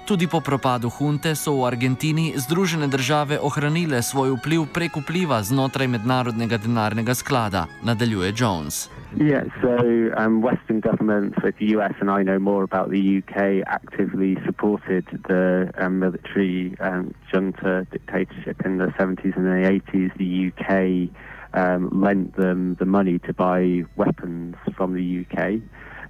Tudi 0.06 0.28
po 0.28 0.42
propadu 0.42 0.90
hunte 0.90 1.36
so 1.36 1.56
v 1.56 1.72
Argentini 1.72 2.34
Združene 2.36 2.88
države 2.88 3.40
ohranile 3.40 4.04
svoj 4.04 4.36
vpliv 4.36 4.68
prek 4.74 5.00
vpliva 5.00 5.44
znotraj 5.44 5.88
mednarodnega 5.88 6.58
denarnega 6.58 7.16
sklada, 7.16 7.66
nadaljuje 7.84 8.34
Jones. 8.36 8.90
Yeah, 9.16 9.48
so 9.62 10.12
um, 10.18 10.42
Western 10.42 10.82
governments, 10.82 11.38
like 11.42 11.58
the 11.60 11.78
US, 11.78 11.94
and 12.02 12.12
I 12.12 12.24
know 12.24 12.40
more 12.40 12.64
about 12.64 12.92
the 12.92 13.24
UK, 13.24 13.64
actively 13.66 14.38
supported 14.46 15.06
the 15.28 15.72
um, 15.78 16.00
military 16.00 16.57
um, 16.80 17.14
junta 17.32 17.88
dictatorship 17.92 18.62
in 18.66 18.78
the 18.78 18.88
70s 19.00 19.36
and 19.36 19.46
the 19.46 19.82
80s. 19.94 20.18
The 20.18 20.52
UK 20.52 21.10
um, 21.54 22.02
lent 22.02 22.36
them 22.36 22.76
the 22.80 22.86
money 22.86 23.20
to 23.20 23.34
buy 23.34 23.84
weapons 23.96 24.56
from 24.76 24.94
the 24.94 25.26
UK, 25.26 25.62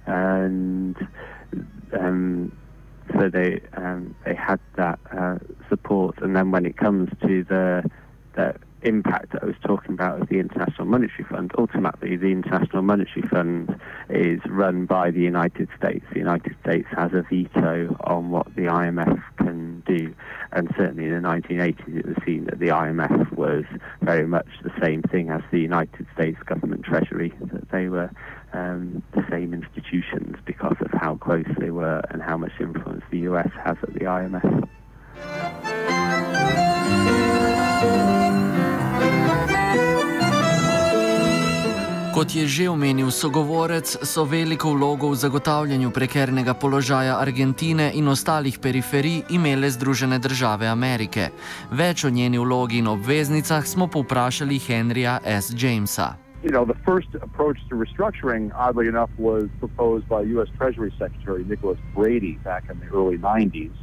and 0.06 0.96
um, 1.98 2.52
so 3.12 3.28
they 3.28 3.60
um, 3.76 4.14
they 4.24 4.34
had 4.34 4.60
that 4.76 4.98
uh, 5.16 5.38
support. 5.68 6.18
And 6.22 6.36
then 6.36 6.50
when 6.50 6.66
it 6.66 6.76
comes 6.76 7.10
to 7.22 7.44
the 7.44 7.90
the 8.34 8.54
impact 8.82 9.32
that 9.32 9.42
I 9.42 9.46
was 9.46 9.56
talking 9.64 9.92
about 9.92 10.22
of 10.22 10.28
the 10.28 10.38
International 10.38 10.86
Monetary 10.86 11.24
Fund, 11.24 11.52
ultimately 11.58 12.16
the 12.16 12.28
International 12.28 12.82
Monetary 12.82 13.26
Fund 13.28 13.78
is 14.08 14.40
run 14.48 14.86
by 14.86 15.10
the 15.10 15.20
United 15.20 15.68
States. 15.76 16.04
The 16.12 16.18
United 16.18 16.54
States 16.62 16.86
has 16.96 17.12
a 17.12 17.22
veto 17.22 17.96
on 18.04 18.30
what 18.30 18.46
the 18.54 18.62
IMF 18.62 19.20
can 19.38 19.82
do. 19.86 20.14
And 20.52 20.68
certainly 20.76 21.04
in 21.04 21.22
the 21.22 21.28
1980s 21.28 21.98
it 21.98 22.06
was 22.06 22.16
seen 22.24 22.44
that 22.46 22.58
the 22.58 22.68
IMF 22.68 23.32
was 23.36 23.64
very 24.02 24.26
much 24.26 24.46
the 24.62 24.72
same 24.82 25.02
thing 25.02 25.30
as 25.30 25.42
the 25.50 25.60
United 25.60 26.06
States 26.14 26.38
government 26.46 26.84
treasury, 26.84 27.32
that 27.52 27.70
they 27.70 27.88
were 27.88 28.10
um, 28.52 29.02
the 29.12 29.24
same 29.30 29.52
institutions 29.52 30.36
because 30.44 30.76
of 30.80 30.90
how 30.92 31.16
close 31.16 31.46
they 31.58 31.70
were 31.70 32.02
and 32.10 32.22
how 32.22 32.36
much 32.36 32.52
influence 32.60 33.04
the 33.10 33.18
US 33.20 33.50
has 33.64 33.76
at 33.82 33.92
the 33.94 34.00
IMF. 34.00 34.68
Kot 42.18 42.34
je 42.34 42.50
že 42.50 42.66
omenil 42.66 43.14
sogovorec, 43.14 43.86
so 43.86 44.26
veliko 44.26 44.74
vlogo 44.74 45.14
v 45.14 45.22
zagotavljanju 45.22 45.94
prekernega 45.94 46.50
položaja 46.50 47.14
Argentine 47.14 47.94
in 47.94 48.10
ostalih 48.10 48.58
periferij 48.58 49.30
imele 49.30 49.70
Združene 49.70 50.18
države 50.18 50.66
Amerike. 50.66 51.30
Več 51.70 52.02
o 52.02 52.10
njeni 52.10 52.42
vlogi 52.42 52.82
in 52.82 52.90
obveznicah 52.90 53.62
smo 53.62 53.86
povprašali 53.86 54.58
Henrya 54.58 55.22
S. 55.22 55.54
Jamesa. 55.54 56.18
You 56.42 56.50
know, 56.50 56.66
the 56.66 56.80
first 56.82 57.14
approach 57.22 57.62
to 57.70 57.78
restructuring, 57.78 58.50
oddly 58.50 58.90
enough, 58.90 59.14
was 59.14 59.46
proposed 59.62 60.10
by 60.10 60.26
U.S. 60.34 60.50
Treasury 60.58 60.90
Secretary 60.98 61.46
Nicholas 61.46 61.78
Brady 61.94 62.34
back 62.42 62.66
in 62.66 62.82
the 62.82 62.90
early 62.90 63.18
90s. 63.18 63.78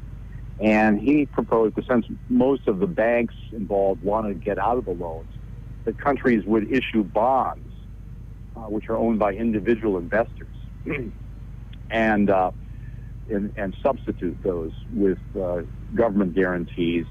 And 0.60 1.00
he 1.00 1.26
proposed 1.32 1.80
since 1.88 2.04
most 2.28 2.68
of 2.68 2.84
the 2.84 2.92
banks 2.92 3.36
involved 3.56 4.04
wanted 4.04 4.36
to 4.36 4.44
get 4.44 4.60
out 4.60 4.76
of 4.76 4.84
the 4.84 4.98
loans, 5.06 5.32
that 5.86 5.96
countries 6.04 6.44
would 6.44 6.68
issue 6.68 7.04
bonds 7.04 7.65
uh, 8.56 8.62
which 8.62 8.90
are 8.90 8.98
owned 8.98 9.20
by 9.20 9.34
individual 9.34 9.98
investors. 9.98 10.48
and, 11.90 12.30
uh, 12.30 12.52
and, 13.30 13.54
and 13.58 13.76
substitute 13.82 14.38
those 14.44 14.72
with 14.94 15.18
uh, 15.40 15.62
government 15.94 16.34
guarantees 16.34 17.06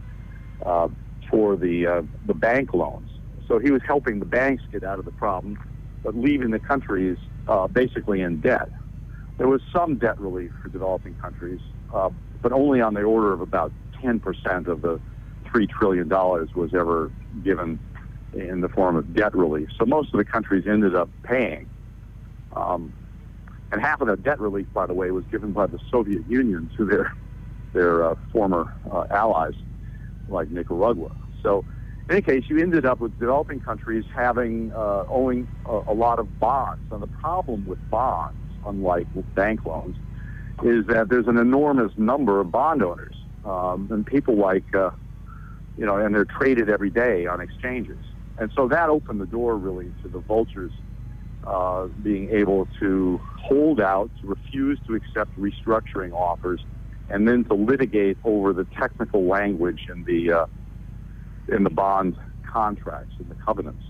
uh, 0.65 0.89
for 1.31 1.57
the, 1.57 1.87
uh, 1.87 2.03
the 2.27 2.35
bank 2.35 2.75
loans. 2.75 3.11
So 3.49 3.59
he 3.59 3.71
was 3.71 3.83
helping 3.87 4.19
the 4.21 4.25
banks 4.25 4.63
get 4.73 4.85
out 4.85 4.99
of 4.99 5.05
the 5.05 5.13
problem, 5.13 5.59
but 6.03 6.17
leaving 6.17 6.51
the 6.51 6.59
countries 6.59 7.19
uh, 7.49 7.67
basically 7.67 8.21
in 8.21 8.41
debt. 8.41 8.71
There 9.37 9.49
was 9.49 9.61
some 9.73 9.97
debt 9.97 10.19
relief 10.21 10.53
for 10.63 10.69
developing 10.69 11.15
countries, 11.17 11.61
but 11.91 12.53
only 12.53 12.81
on 12.81 12.95
the 12.95 13.03
order 13.03 13.33
of 13.33 13.41
about 13.41 13.73
10% 14.03 14.69
of 14.69 14.83
the 14.83 15.01
$3 15.47 15.69
trillion 15.69 16.09
was 16.09 16.71
ever 16.75 17.11
given 17.43 17.79
in 18.35 18.61
the 18.61 18.69
form 18.69 18.97
of 18.97 19.15
debt 19.15 19.35
relief. 19.35 19.69
So 19.79 19.87
most 19.87 20.13
of 20.13 20.19
the 20.19 20.25
countries 20.25 20.65
ended 20.67 20.95
up 20.95 21.09
paying. 21.23 21.69
Um, 22.55 22.93
and 23.73 23.81
half 23.81 24.01
of 24.01 24.09
that 24.09 24.23
debt 24.23 24.41
relief, 24.41 24.67
by 24.73 24.87
the 24.87 24.95
way, 24.95 25.11
was 25.11 25.25
given 25.31 25.53
by 25.53 25.67
the 25.67 25.79
Soviet 25.91 26.29
Union 26.29 26.71
to 26.77 26.85
their, 26.85 27.13
their 27.73 28.05
uh, 28.05 28.15
former 28.33 28.73
uh, 28.91 29.07
allies, 29.11 29.55
like 30.29 30.51
Nicaragua. 30.51 31.11
So 31.43 31.65
in 32.09 32.17
any 32.17 32.23
case, 32.23 32.45
you 32.49 32.59
ended 32.59 32.85
up 32.85 33.01
with 33.01 33.19
developing 33.19 33.61
countries 33.61 34.05
having 34.15 34.73
uh, 34.73 35.07
owing 35.09 35.49
a, 35.67 35.73
a, 35.89 35.95
lot 35.95 36.19
of 36.19 36.39
bonds. 36.39 36.83
And 36.93 37.03
the 37.03 37.07
problem 37.07 37.65
with 37.67 37.79
bonds, 37.91 38.39
unlike 38.67 39.07
bank 39.35 39.65
loans, 39.65 39.97
is 40.63 40.87
that 40.87 41.09
there's 41.09 41.27
an 41.27 41.39
enormous 41.39 41.93
number 41.97 42.41
of 42.41 42.51
bond 42.51 42.83
owners, 42.83 43.17
um, 43.45 43.89
and 43.91 44.07
people 44.07 44.37
like, 44.37 44.75
uh, 44.75 44.91
you 45.79 45.87
know, 45.87 45.97
and 45.97 46.15
they're 46.15 46.27
traded 46.27 46.69
every 46.69 46.91
day 46.91 47.27
on 47.27 47.41
exchanges. 47.41 47.99
And 48.39 48.51
so 48.57 48.69
that 48.69 48.89
opened 48.89 49.21
the 49.21 49.27
door 49.27 49.57
really 49.57 49.93
to 50.03 50.09
the 50.09 50.19
vultures 50.19 50.73
uh, 51.47 51.87
being 52.03 52.31
able 52.31 52.67
to 52.81 53.21
hold 53.39 53.81
out, 53.81 54.11
to 54.21 54.27
refuse 54.27 54.79
to 54.87 54.95
accept 54.95 55.39
restructuring 55.39 56.13
offers, 56.13 56.65
and 57.11 57.29
then 57.29 57.45
to 57.45 57.55
litigate 57.55 58.17
over 58.25 58.53
the 58.53 58.65
technical 58.79 59.27
language 59.27 59.87
in 59.91 60.05
the 60.05 60.33
uh, 60.33 60.47
in 61.49 61.63
the 61.63 61.71
bond 61.71 62.17
contracts 62.51 63.15
and 63.19 63.31
the 63.31 63.35
covenants. 63.35 63.85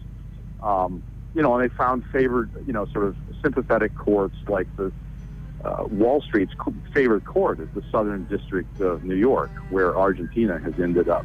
Um, 0.63 1.03
you 1.35 1.43
know, 1.43 1.55
and 1.55 1.69
they 1.69 1.75
found 1.75 2.05
favored, 2.13 2.51
you 2.67 2.73
know, 2.73 2.87
sort 2.87 3.05
of 3.05 3.17
sympathetic 3.43 3.95
courts 3.97 4.37
like 4.49 4.67
the 4.77 4.93
uh, 5.65 5.85
Wall 5.91 6.21
Street's 6.21 6.53
favorite 6.93 7.25
court 7.25 7.61
is 7.61 7.69
the 7.75 7.83
Southern 7.91 8.25
District 8.27 8.81
of 8.81 9.05
New 9.05 9.17
York, 9.17 9.51
where 9.71 9.97
Argentina 9.97 10.59
has 10.59 10.75
ended 10.79 11.09
up. 11.09 11.25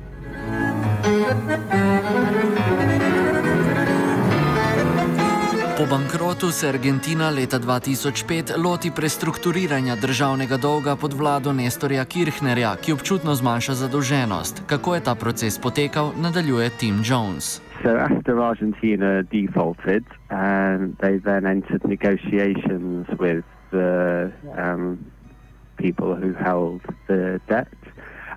Po 5.79 5.85
bankrotu 5.85 6.51
se 6.51 6.67
Argentina 6.69 7.29
leta 7.29 7.59
2005 7.59 8.57
loti 8.63 8.91
prestrukturiranja 8.95 9.95
državnega 9.95 10.57
dolga 10.57 10.95
pod 10.95 11.13
vlado 11.13 11.53
Nestorja 11.53 12.05
Kirchnerja, 12.05 12.75
ki 12.83 12.93
občutno 12.93 13.35
zmanjša 13.35 13.73
zadolženost. 13.73 14.63
Kako 14.67 14.95
je 14.95 15.03
ta 15.03 15.15
proces 15.15 15.59
potekal, 15.59 16.11
nadaljuje 16.17 16.69
Tim 16.69 16.95
Jones. 17.03 17.61
So 17.83 17.95
after 17.95 18.39
Argentina 18.39 19.23
defaulted, 19.23 20.03
and 20.29 20.97
they 20.99 21.15
then 21.19 21.47
entered 21.47 21.83
negotiations 21.87 23.07
with 23.19 23.45
the 23.71 24.31
um, 24.59 24.99
people 25.77 26.11
who 26.11 26.33
held 26.43 26.81
the 27.07 27.39
debt. 27.47 27.79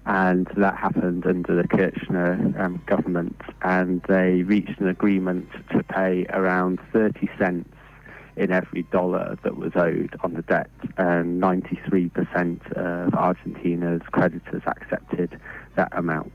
And 0.06 0.48
that 0.56 0.76
happened 0.76 1.26
under 1.26 1.54
the 1.60 1.68
Kirchner 1.68 2.54
um, 2.58 2.82
government, 2.86 3.40
and 3.62 4.02
they 4.08 4.42
reached 4.42 4.80
an 4.80 4.88
agreement 4.88 5.48
to 5.70 5.82
pay 5.82 6.26
around 6.30 6.80
30 6.92 7.28
cents 7.38 7.68
in 8.36 8.50
every 8.50 8.82
dollar 8.84 9.38
that 9.42 9.56
was 9.56 9.72
owed 9.74 10.16
on 10.22 10.34
the 10.34 10.42
debt, 10.42 10.70
and 10.96 11.42
93% 11.42 12.72
of 12.72 13.14
Argentina's 13.14 14.02
creditors 14.10 14.62
accepted 14.66 15.38
that 15.76 15.88
amount. 15.92 16.32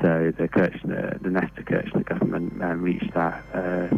So 0.00 0.32
the 0.36 0.48
Kirchner, 0.48 1.18
the 1.20 1.30
Nestor 1.30 1.62
Kirchner 1.62 2.02
government 2.02 2.62
um, 2.62 2.82
reached 2.82 3.14
that 3.14 3.42
uh, 3.54 3.88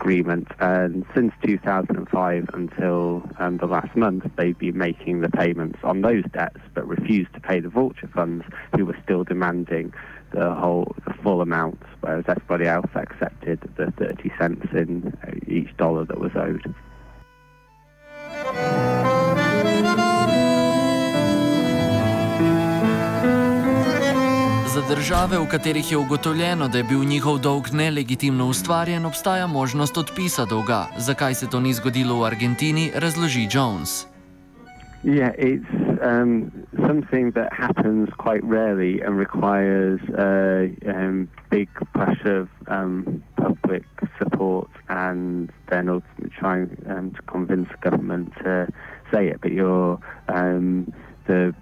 agreement, 0.00 0.48
and 0.60 1.04
since 1.14 1.32
2005 1.44 2.50
until 2.52 3.28
um, 3.38 3.56
the 3.58 3.66
last 3.66 3.94
month, 3.96 4.30
they've 4.36 4.58
been 4.58 4.78
making 4.78 5.20
the 5.20 5.30
payments 5.30 5.78
on 5.82 6.02
those 6.02 6.24
debts, 6.32 6.60
but 6.74 6.86
refused 6.86 7.32
to 7.34 7.40
pay 7.40 7.60
the 7.60 7.68
vulture 7.68 8.08
funds, 8.14 8.44
who 8.76 8.86
were 8.86 8.96
still 9.02 9.24
demanding 9.24 9.92
the 10.32 10.54
whole, 10.54 10.94
the 11.06 11.14
full 11.14 11.40
amount, 11.40 11.80
whereas 12.00 12.24
everybody 12.28 12.66
else 12.66 12.90
accepted 12.94 13.60
the 13.76 13.90
30 13.92 14.30
cents 14.38 14.66
in 14.72 15.16
each 15.48 15.74
dollar 15.76 16.04
that 16.04 16.20
was 16.20 16.32
owed. 16.36 16.74
Za 24.74 24.94
države, 24.94 25.38
v 25.38 25.48
katerih 25.50 25.92
je 25.92 25.98
ugotovljeno, 25.98 26.68
da 26.68 26.78
je 26.78 26.84
bil 26.84 27.04
njihov 27.04 27.38
dolg 27.38 27.64
nelegitimno 27.72 28.46
ustvarjen, 28.46 29.06
obstaja 29.06 29.46
možnost 29.46 29.98
odpisa 29.98 30.44
dolga. 30.44 30.86
Zakaj 30.96 31.34
se 31.34 31.46
to 31.50 31.60
ni 31.60 31.72
zgodilo 31.72 32.20
v 32.20 32.26
Argentini, 32.26 32.90
razloži 32.94 33.48
Jones. 33.50 34.06
Yeah, 35.04 35.32
it's 35.38 35.70
um, 36.02 36.50
something 36.86 37.32
that 37.32 37.52
happens 37.52 38.08
quite 38.18 38.42
rarely 38.44 39.00
and 39.00 39.18
requires 39.18 40.00
a 40.18 40.70
um, 40.86 41.28
big 41.50 41.68
push 41.92 42.24
of 42.26 42.48
um, 42.66 43.22
public 43.40 43.84
support 44.18 44.68
and 44.88 45.50
then 45.70 45.88
ultimately 45.88 46.30
trying 46.38 46.82
um, 46.88 47.12
to 47.12 47.22
convince 47.22 47.68
the 47.70 47.90
government 47.90 48.32
to 48.42 48.68
say 49.12 49.28
it. 49.28 49.40
But 49.40 49.52
you're 49.52 50.00
um, 50.28 50.92
the 51.26 51.54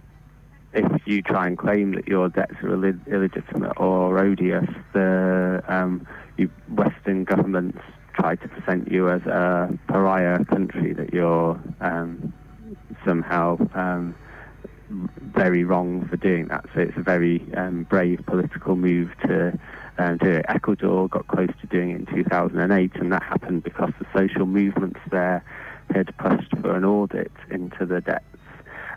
if 0.73 1.03
you 1.07 1.23
try 1.23 1.47
and 1.47 1.57
claim 1.57 1.95
that 1.95 2.07
your 2.07 2.29
debts 2.29 2.57
are 2.63 2.73
Ill- 2.73 3.01
illegitimate 3.07 3.73
or 3.79 4.19
odious, 4.19 4.67
the 4.93 5.63
um, 5.69 6.07
you, 6.37 6.51
Western 6.75 7.25
governments 7.25 7.79
try 8.15 8.37
to 8.37 8.49
present 8.49 8.91
you 8.91 9.09
as 9.09 9.23
a 9.23 9.79
pariah 9.89 10.45
country 10.45 10.93
that 10.93 11.13
you're 11.13 11.61
um, 11.81 12.33
somehow 13.05 13.57
um, 13.75 14.15
very 15.35 15.65
wrong 15.65 16.07
for 16.09 16.17
doing 16.17 16.49
that. 16.49 16.65
So 16.75 16.81
it's 16.81 16.97
a 16.97 17.03
very 17.03 17.43
um, 17.57 17.85
brave 17.85 18.21
political 18.27 18.77
move 18.77 19.11
to 19.27 19.59
um, 19.99 20.19
do 20.19 20.31
it. 20.31 20.47
Ecuador 20.49 21.09
got 21.09 21.27
close 21.27 21.51
to 21.61 21.67
doing 21.67 21.91
it 21.91 22.01
in 22.01 22.07
2008, 22.07 22.95
and 22.97 23.13
that 23.13 23.23
happened 23.23 23.63
because 23.63 23.93
the 23.99 24.07
social 24.17 24.47
movements 24.47 25.01
there 25.11 25.45
had 25.95 26.17
pushed 26.19 26.51
for 26.61 26.75
an 26.75 26.85
audit 26.85 27.33
into 27.51 27.87
the 27.87 28.01
debts 28.01 28.25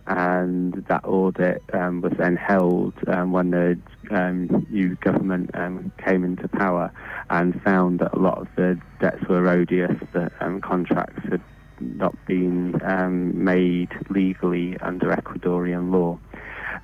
and 0.10 0.74
that 0.88 1.06
audit 1.06 1.64
um, 1.74 2.02
was 2.02 2.12
then 2.18 2.36
held 2.36 2.94
um, 3.08 3.32
when 3.32 3.52
the 3.52 3.80
um, 4.10 4.66
new 4.70 4.96
government 4.96 5.52
um, 5.54 5.92
came 6.04 6.24
into 6.24 6.48
power 6.48 6.92
and 7.30 7.62
found 7.62 8.00
that 8.00 8.14
a 8.14 8.20
lot 8.20 8.40
of 8.40 8.48
the 8.56 8.80
debts 9.00 9.24
were 9.30 9.48
odious, 9.48 9.96
that 10.14 10.32
um, 10.42 10.62
contracts 10.62 11.22
had 11.30 11.42
not 11.80 12.16
been 12.26 12.82
um, 12.84 13.44
made 13.44 13.90
legally 14.10 14.78
under 14.80 15.12
Ecuadorian 15.12 15.92
law. 15.92 16.18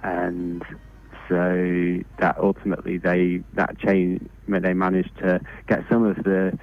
And 0.04 0.64
so 1.30 2.00
that 2.20 2.38
ultimately 2.38 2.98
they 2.98 3.42
that 3.54 3.78
change 3.80 4.22
they 4.48 4.74
managed 4.74 5.18
to 5.18 5.42
get 5.68 5.84
some 5.90 6.06
of 6.06 6.18
the 6.24 6.58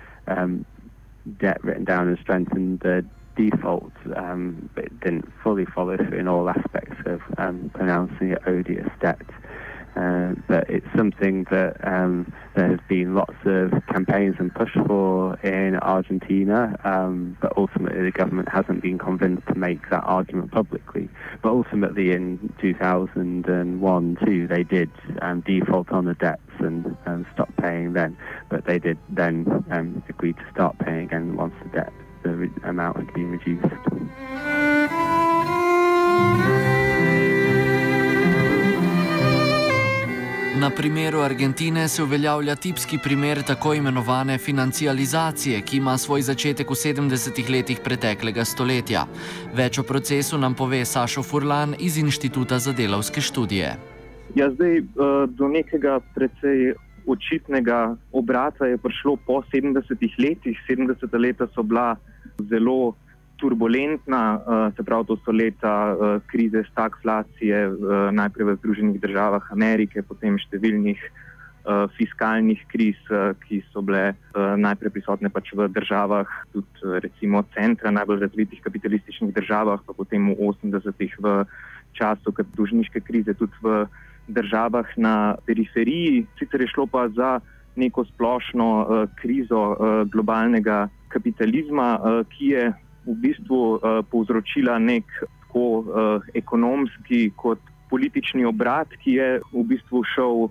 debt 1.39 1.63
written 1.65 1.85
down 1.85 2.09
and 2.09 2.19
strengthen 2.19 2.79
the 2.79 3.05
default, 3.37 3.93
um, 4.17 4.69
but 4.75 4.85
it 4.85 5.01
didn't 5.01 5.33
fully 5.43 5.65
follow 5.65 5.97
through 5.97 6.19
in 6.19 6.29
all 6.29 6.49
aspects 6.49 6.97
of 7.07 7.21
um, 7.39 7.71
pronouncing 7.75 8.31
it 8.31 8.43
odious 8.47 8.89
debt. 9.01 9.21
Uh, 9.95 10.33
but 10.49 10.69
it's 10.71 10.87
something 10.97 11.45
that 11.51 11.77
um, 11.87 12.33
there 12.55 12.69
has 12.71 12.81
been 12.89 13.15
lots 13.15 13.35
of 13.45 13.73
campaigns 13.89 14.37
and 14.39 14.55
push 14.55 14.73
for 14.87 15.37
in 15.41 15.77
Argentina, 15.77 16.79
um, 16.85 17.37
but 17.41 17.53
ultimately 17.57 18.03
the 18.03 18.11
government 18.11 18.49
hasn't 18.49 18.83
been 18.83 18.99
convinced 18.99 19.47
to 19.49 19.55
make 19.55 19.91
that 19.91 20.03
argument 20.05 20.51
publicly. 20.51 21.09
But 21.43 21.51
ultimately 21.51 22.13
in 22.13 22.53
2001 22.61 24.19
too, 24.25 24.47
they 24.47 24.63
did 24.63 24.91
um, 25.21 25.43
default 25.43 25.91
on 25.91 26.07
the 26.07 26.15
debts 26.15 26.41
and, 26.61 26.97
and 27.05 27.27
stop 27.35 27.55
paying 27.61 27.93
then, 27.93 28.17
but 28.49 28.65
they 28.65 28.79
did 28.79 28.99
then 29.11 29.65
um, 29.71 30.03
agree 30.09 30.33
to 30.33 30.45
start 30.53 30.79
paying 30.79 31.07
again 31.07 31.37
once 31.37 31.55
the 31.63 31.69
debt 31.69 31.93
the 32.23 32.51
amount 32.65 32.97
had 32.97 33.13
been 33.15 33.31
reduced. 33.33 33.67
Na 40.61 40.71
primeru 40.71 41.19
Argentine 41.19 41.89
se 41.89 42.03
uveljavlja 42.03 42.55
tipski 42.55 42.99
primer 43.05 43.43
tako 43.43 43.75
imenovane 43.75 44.39
financializacije, 44.39 45.61
ki 45.61 45.77
ima 45.77 45.99
svoj 45.99 46.23
začetek 46.23 46.71
v 46.71 46.73
70-ih 46.73 47.51
letih 47.51 47.81
preteklega 47.85 48.45
stoletja. 48.45 49.07
Več 49.57 49.79
o 49.79 49.83
procesu 49.83 50.39
nam 50.39 50.55
pove 50.55 50.85
Sašo 50.85 51.23
Furlan 51.23 51.75
iz 51.81 51.97
Inštituta 51.99 52.59
za 52.59 52.73
delovske 52.73 53.21
študije. 53.21 53.71
Ja, 54.35 54.51
zdaj 54.51 54.77
eh, 54.79 54.85
do 55.29 55.49
nekega 55.49 56.01
precej 56.15 56.75
očitnega 57.07 57.97
obrata 58.13 58.67
je 58.67 58.77
prišlo 58.79 59.17
po 59.27 59.41
70-ih 59.53 60.15
letih. 60.19 60.59
70 60.69 61.19
leta 61.19 61.49
so 61.55 61.63
bila 61.63 61.97
zelo 62.39 62.93
turbulentna, 63.43 64.23
uh, 64.39 64.77
se 64.77 64.83
pravi, 64.87 65.07
to 65.07 65.17
so 65.25 65.35
leta 65.35 65.75
uh, 65.91 66.23
krize, 66.31 66.63
stagflacije, 66.71 67.67
uh, 67.69 67.75
najprej 68.15 68.47
v 68.47 68.57
Združenih 68.61 69.01
državah 69.03 69.51
Amerike, 69.51 70.07
potem 70.07 70.39
številnih 70.39 71.03
fiskalnih 71.95 72.59
kriz, 72.67 72.99
ki 73.47 73.61
so 73.71 73.85
bile 73.87 74.17
najprej 74.35 74.91
prisotne 74.97 75.31
pač 75.31 75.53
v 75.55 75.69
državah, 75.71 76.27
tudi 76.51 76.99
recimo 77.05 77.45
centra 77.55 77.93
najbolj 77.95 78.25
razvitih 78.25 78.59
kapitalističnih 78.65 79.31
državah, 79.31 79.79
pa 79.87 79.95
potem 79.95 80.27
v 80.35 80.43
80-ih 80.43 81.15
v 81.23 81.37
času 81.95 82.35
dužniške 82.59 83.07
krize 83.07 83.39
tudi 83.39 83.55
v 83.63 83.87
državah 84.27 84.91
na 84.99 85.39
periferiji. 85.47 86.27
Sicer 86.35 86.67
je 86.67 86.73
šlo 86.75 86.91
pa 86.91 87.07
za 87.15 87.39
neko 87.79 88.11
splošno 88.11 89.07
krizo 89.23 89.79
globalnega 90.11 90.91
kapitalizma, 91.15 91.95
ki 92.35 92.59
je 92.59 92.73
v 93.07 93.15
bistvu 93.23 93.61
uh, 93.75 94.01
povzročila 94.11 94.79
nek 94.79 95.05
tako 95.53 95.85
uh, 95.85 95.87
ekonomski 96.35 97.31
kot 97.37 97.59
politični 97.91 98.45
obrat, 98.45 98.89
ki 99.05 99.19
je 99.19 99.31
v 99.53 99.65
bistvu 99.69 100.05
šel 100.15 100.47
uh, 100.47 100.51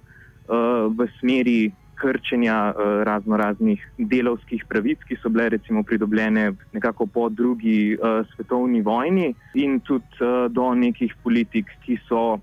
v 0.94 1.08
smeri 1.20 1.72
krčenja 2.02 2.74
uh, 2.74 3.02
razno 3.06 3.38
raznih 3.38 3.82
delovskih 3.98 4.66
pravic, 4.70 5.02
ki 5.08 5.18
so 5.22 5.30
bile 5.30 5.50
recimo 5.50 5.84
pridobljene 5.84 6.52
nekako 6.74 7.06
po 7.06 7.30
drugi 7.30 7.98
uh, 7.98 8.26
svetovni 8.34 8.82
vojni 8.82 9.34
in 9.54 9.80
tudi 9.80 10.22
uh, 10.22 10.46
do 10.52 10.74
nekih 10.76 11.14
politik, 11.24 11.66
ki 11.86 11.98
so 12.08 12.40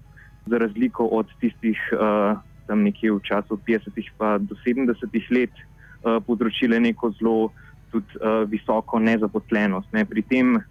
za 0.47 0.59
razliko 0.59 1.07
od 1.07 1.27
tistih 1.41 1.79
uh, 1.93 2.39
tam 2.67 2.83
nekje 2.83 3.13
v 3.13 3.21
času 3.25 3.59
50-ih 3.67 4.13
pa 4.19 4.39
do 4.39 4.55
70-ih 4.67 5.27
let 5.31 5.55
uh, 5.55 6.19
povzročile 6.27 6.81
neko 6.81 7.11
zelo 7.19 7.51
tudi 7.91 8.19
uh, 8.21 8.45
visoko 8.51 8.99
nezaposlenost. 8.99 9.93
Ne. 9.93 10.05
Pri 10.05 10.23
tem 10.23 10.57
uh, 10.57 10.63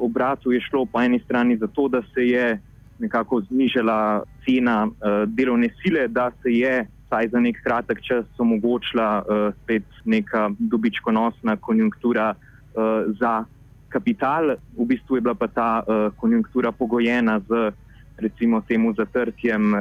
obratu 0.00 0.52
je 0.52 0.60
šlo 0.60 0.86
po 0.86 1.00
eni 1.00 1.20
strani 1.24 1.56
za 1.56 1.66
to, 1.66 1.88
da 1.88 2.02
se 2.14 2.26
je 2.28 2.60
nekako 2.98 3.40
znižala 3.40 4.22
cena 4.44 4.86
uh, 4.86 5.24
delovne 5.26 5.68
sile, 5.82 6.08
da 6.08 6.30
se 6.42 6.52
je 6.52 6.86
vsaj 7.06 7.28
za 7.28 7.40
nek 7.40 7.62
kratek 7.64 8.02
čas 8.02 8.24
omogočila 8.38 9.22
uh, 9.22 9.54
spet 9.62 9.84
neka 10.04 10.50
dobičkonosna 10.58 11.56
konjunktura 11.56 12.34
uh, 12.34 13.14
za 13.20 13.44
kapital. 13.88 14.56
V 14.76 14.84
bistvu 14.84 15.16
je 15.16 15.20
bila 15.20 15.34
pa 15.34 15.46
ta 15.48 15.82
uh, 15.82 16.12
konjunktura 16.16 16.72
pogojena 16.72 17.40
z 17.40 17.70
recimo 18.18 18.60
temu 18.60 18.94
zatrtjem 18.94 19.74
uh, 19.74 19.80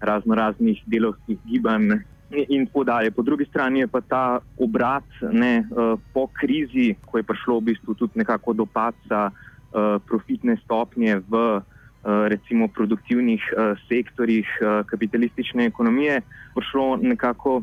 razno 0.00 0.34
raznih 0.34 0.82
delovskih 0.86 1.38
gibanj 1.44 1.90
in 2.30 2.66
tako 2.66 2.84
dalje. 2.84 3.10
Po 3.10 3.22
drugi 3.22 3.44
strani 3.44 3.80
je 3.80 3.86
pa 3.86 4.00
ta 4.00 4.38
obrat 4.58 5.04
ne, 5.32 5.64
uh, 5.70 6.00
po 6.14 6.26
krizi, 6.26 6.94
ko 7.06 7.18
je 7.18 7.22
prišlo 7.22 7.58
v 7.58 7.64
bistvu 7.70 7.94
tudi 7.94 8.18
nekako 8.18 8.52
do 8.52 8.66
paca 8.66 9.30
uh, 9.30 10.02
profitne 10.06 10.56
stopnje 10.64 11.20
v 11.28 11.34
uh, 11.56 11.62
recimo 12.28 12.68
produktivnih 12.68 13.42
sektorjih 13.88 14.46
kapitalistične 14.86 15.66
ekonomije, 15.66 16.20
prišlo 16.54 16.96
nekako 17.02 17.62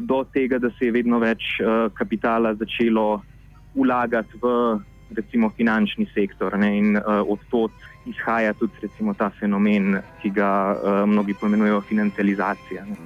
do 0.00 0.24
tega, 0.32 0.58
da 0.58 0.70
se 0.70 0.84
je 0.84 0.92
vedno 0.92 1.18
več 1.18 1.60
kapitala 1.94 2.50
začelo 2.54 3.22
vlagati 3.74 4.40
v 4.42 4.50
recimo 5.16 5.50
finančni 5.56 6.06
sektor 6.14 6.58
ne, 6.58 6.78
in 6.78 6.96
uh, 6.96 7.02
od 7.28 7.38
tod 7.50 7.70
izhaja 8.06 8.52
tudi 8.52 8.72
recimo, 8.82 9.14
ta 9.14 9.30
fenomen, 9.40 9.98
ki 10.22 10.30
ga 10.30 10.50
uh, 10.72 11.08
mnogi 11.08 11.34
poimenujejo 11.34 11.80
financializacija. 11.80 12.84
Ne. 12.84 12.96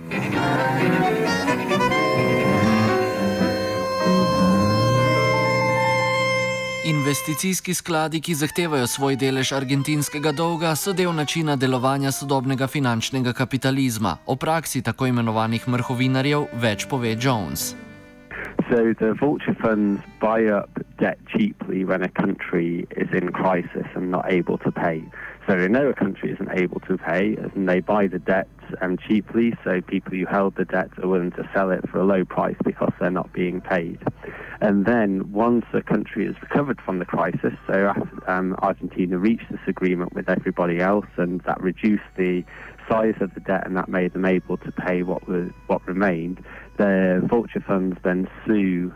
Investicijski 6.84 7.74
skladi, 7.74 8.20
ki 8.20 8.34
zahtevajo 8.34 8.86
svoj 8.86 9.16
delež 9.16 9.52
argentinskega 9.52 10.32
dolga, 10.32 10.74
so 10.76 10.92
del 10.92 11.14
načina 11.14 11.56
delovanja 11.56 12.12
sodobnega 12.12 12.66
finančnega 12.66 13.32
kapitalizma. 13.32 14.16
O 14.26 14.36
praksi 14.36 14.82
tako 14.82 15.06
imenovanih 15.06 15.68
mrhovinarjev 15.68 16.46
več 16.60 16.84
pove 16.88 17.16
Jones. 17.20 17.74
So 18.74 18.92
the 18.92 19.14
vulture 19.14 19.54
funds 19.54 20.02
buy 20.20 20.46
up 20.46 20.68
debt 20.98 21.18
cheaply 21.28 21.84
when 21.84 22.02
a 22.02 22.08
country 22.08 22.88
is 22.96 23.08
in 23.12 23.30
crisis 23.30 23.86
and 23.94 24.10
not 24.10 24.32
able 24.32 24.58
to 24.58 24.72
pay. 24.72 25.04
So 25.46 25.58
a 25.58 25.92
country 25.94 26.32
isn't 26.32 26.50
able 26.58 26.80
to 26.80 26.96
pay, 26.96 27.36
and 27.36 27.68
they 27.68 27.80
buy 27.80 28.06
the 28.06 28.18
debt 28.18 28.48
um, 28.80 28.96
cheaply. 28.96 29.54
So 29.62 29.82
people 29.82 30.12
who 30.12 30.24
held 30.24 30.56
the 30.56 30.64
debt 30.64 30.90
are 31.02 31.08
willing 31.08 31.32
to 31.32 31.48
sell 31.52 31.70
it 31.70 31.86
for 31.90 31.98
a 31.98 32.04
low 32.04 32.24
price 32.24 32.56
because 32.64 32.92
they're 32.98 33.10
not 33.10 33.32
being 33.32 33.60
paid. 33.60 33.98
And 34.60 34.86
then 34.86 35.32
once 35.32 35.66
a 35.74 35.82
country 35.82 36.26
has 36.26 36.40
recovered 36.40 36.80
from 36.80 36.98
the 36.98 37.04
crisis, 37.04 37.52
so 37.66 37.92
um, 38.26 38.56
Argentina 38.62 39.18
reached 39.18 39.50
this 39.50 39.60
agreement 39.66 40.14
with 40.14 40.30
everybody 40.30 40.80
else, 40.80 41.06
and 41.16 41.40
that 41.42 41.60
reduced 41.60 42.04
the 42.16 42.42
size 42.88 43.16
of 43.20 43.34
the 43.34 43.40
debt, 43.40 43.66
and 43.66 43.76
that 43.76 43.88
made 43.88 44.14
them 44.14 44.24
able 44.24 44.56
to 44.56 44.72
pay 44.72 45.02
what 45.02 45.28
was 45.28 45.50
what 45.66 45.86
remained 45.86 46.42
the 46.76 47.22
vulture 47.26 47.60
funds 47.60 47.96
then 48.02 48.28
sue 48.46 48.92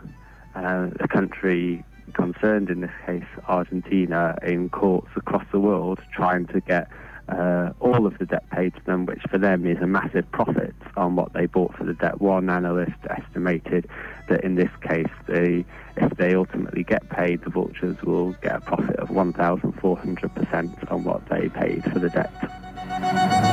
uh, 0.55 0.87
the 0.99 1.07
country 1.07 1.83
concerned, 2.13 2.69
in 2.69 2.81
this 2.81 2.91
case 3.05 3.23
Argentina, 3.47 4.37
in 4.43 4.69
courts 4.69 5.09
across 5.15 5.45
the 5.51 5.59
world, 5.59 5.99
trying 6.13 6.47
to 6.47 6.61
get 6.61 6.89
uh, 7.29 7.71
all 7.79 8.05
of 8.05 8.17
the 8.17 8.25
debt 8.25 8.49
paid 8.49 8.73
to 8.73 8.83
them, 8.85 9.05
which 9.05 9.21
for 9.29 9.37
them 9.37 9.65
is 9.65 9.77
a 9.81 9.87
massive 9.87 10.29
profit 10.31 10.73
on 10.97 11.15
what 11.15 11.33
they 11.33 11.45
bought 11.45 11.75
for 11.75 11.83
the 11.83 11.93
debt. 11.93 12.19
One 12.19 12.49
analyst 12.49 12.97
estimated 13.09 13.87
that 14.29 14.43
in 14.43 14.55
this 14.55 14.71
case, 14.81 15.11
they, 15.27 15.65
if 15.97 16.17
they 16.17 16.33
ultimately 16.33 16.83
get 16.83 17.07
paid, 17.09 17.43
the 17.43 17.49
vultures 17.49 17.97
will 18.03 18.33
get 18.41 18.55
a 18.55 18.61
profit 18.61 18.95
of 18.97 19.09
1,400% 19.09 20.91
on 20.91 21.03
what 21.03 21.27
they 21.29 21.49
paid 21.49 21.83
for 21.91 21.99
the 21.99 22.09
debt. 22.09 23.48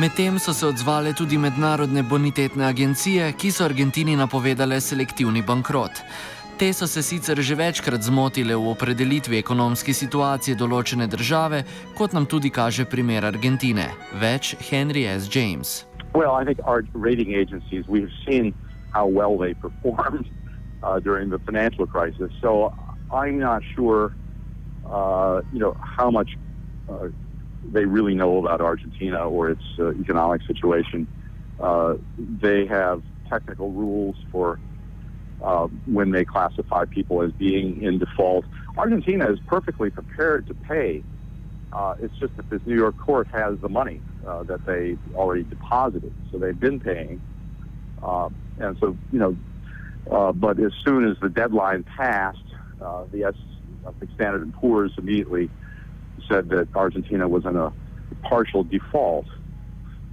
Medtem 0.00 0.38
so 0.38 0.52
se 0.52 0.66
odzvale 0.66 1.12
tudi 1.12 1.38
mednarodne 1.38 2.02
bonitetne 2.02 2.64
agencije, 2.64 3.32
ki 3.32 3.50
so 3.52 3.64
Argentini 3.64 4.14
napovedale 4.16 4.80
selektivni 4.80 5.42
bankrot. 5.42 6.00
Te 6.58 6.72
so 6.72 6.86
se 6.86 7.02
sicer 7.02 7.40
že 7.40 7.54
večkrat 7.54 8.02
zmotile 8.02 8.56
v 8.56 8.70
opredelitvi 8.70 9.36
ekonomske 9.36 9.92
situacije 9.92 10.56
določene 10.56 11.06
države, 11.06 11.64
kot 11.98 12.16
nam 12.16 12.24
tudi 12.24 12.48
kaže 12.48 12.88
primer 12.88 13.28
Argentine. 13.28 13.90
Več 14.16 14.56
Henry 14.70 15.04
S. 15.04 15.28
James. 15.28 15.84
Well, 16.14 16.32
I 16.32 16.44
think 16.48 16.64
our 16.64 16.80
rating 16.94 17.36
agencies, 17.36 17.84
we've 17.84 18.14
seen 18.24 18.54
how 18.96 19.04
well 19.04 19.36
they 19.36 19.52
performed 19.52 20.24
uh, 20.82 20.98
during 21.00 21.28
the 21.28 21.38
financial 21.44 21.86
crisis. 21.86 22.32
So 22.40 22.72
I'm 23.12 23.38
not 23.38 23.60
sure, 23.76 24.16
uh, 24.88 25.42
you 25.52 25.60
know, 25.60 25.76
how 25.76 26.10
much 26.10 26.38
uh, 26.88 27.12
they 27.64 27.84
really 27.84 28.14
know 28.14 28.38
about 28.38 28.60
Argentina 28.60 29.28
or 29.28 29.50
its 29.50 29.62
uh, 29.78 29.92
economic 29.92 30.42
situation. 30.46 31.06
Uh, 31.58 31.96
they 32.18 32.66
have 32.66 33.02
technical 33.28 33.70
rules 33.70 34.16
for 34.32 34.58
uh, 35.42 35.66
when 35.86 36.10
they 36.10 36.24
classify 36.24 36.84
people 36.84 37.22
as 37.22 37.32
being 37.32 37.82
in 37.82 37.98
default. 37.98 38.44
Argentina 38.76 39.30
is 39.30 39.38
perfectly 39.46 39.90
prepared 39.90 40.46
to 40.46 40.54
pay. 40.54 41.02
Uh, 41.72 41.94
it's 42.00 42.16
just 42.18 42.36
that 42.36 42.48
this 42.50 42.60
New 42.66 42.76
York 42.76 42.98
court 42.98 43.28
has 43.28 43.58
the 43.60 43.68
money 43.68 44.00
uh, 44.26 44.42
that 44.42 44.64
they 44.66 44.96
already 45.14 45.44
deposited, 45.44 46.12
so 46.30 46.38
they've 46.38 46.58
been 46.58 46.80
paying. 46.80 47.20
Uh, 48.02 48.28
and 48.58 48.76
so, 48.80 48.96
you 49.12 49.18
know, 49.18 49.36
but 50.32 50.58
as 50.58 50.72
soon 50.84 51.08
as 51.08 51.16
the 51.20 51.28
deadline 51.28 51.84
passed, 51.84 52.38
the 53.12 53.24
S, 53.24 53.34
think 53.98 54.10
Standard 54.14 54.42
and 54.42 54.52
Poor's 54.54 54.92
immediately 54.98 55.50
said 56.30 56.48
that 56.50 56.68
Argentina 56.74 57.28
was 57.28 57.44
in 57.44 57.56
a 57.56 57.72
partial 58.22 58.64
default. 58.64 59.26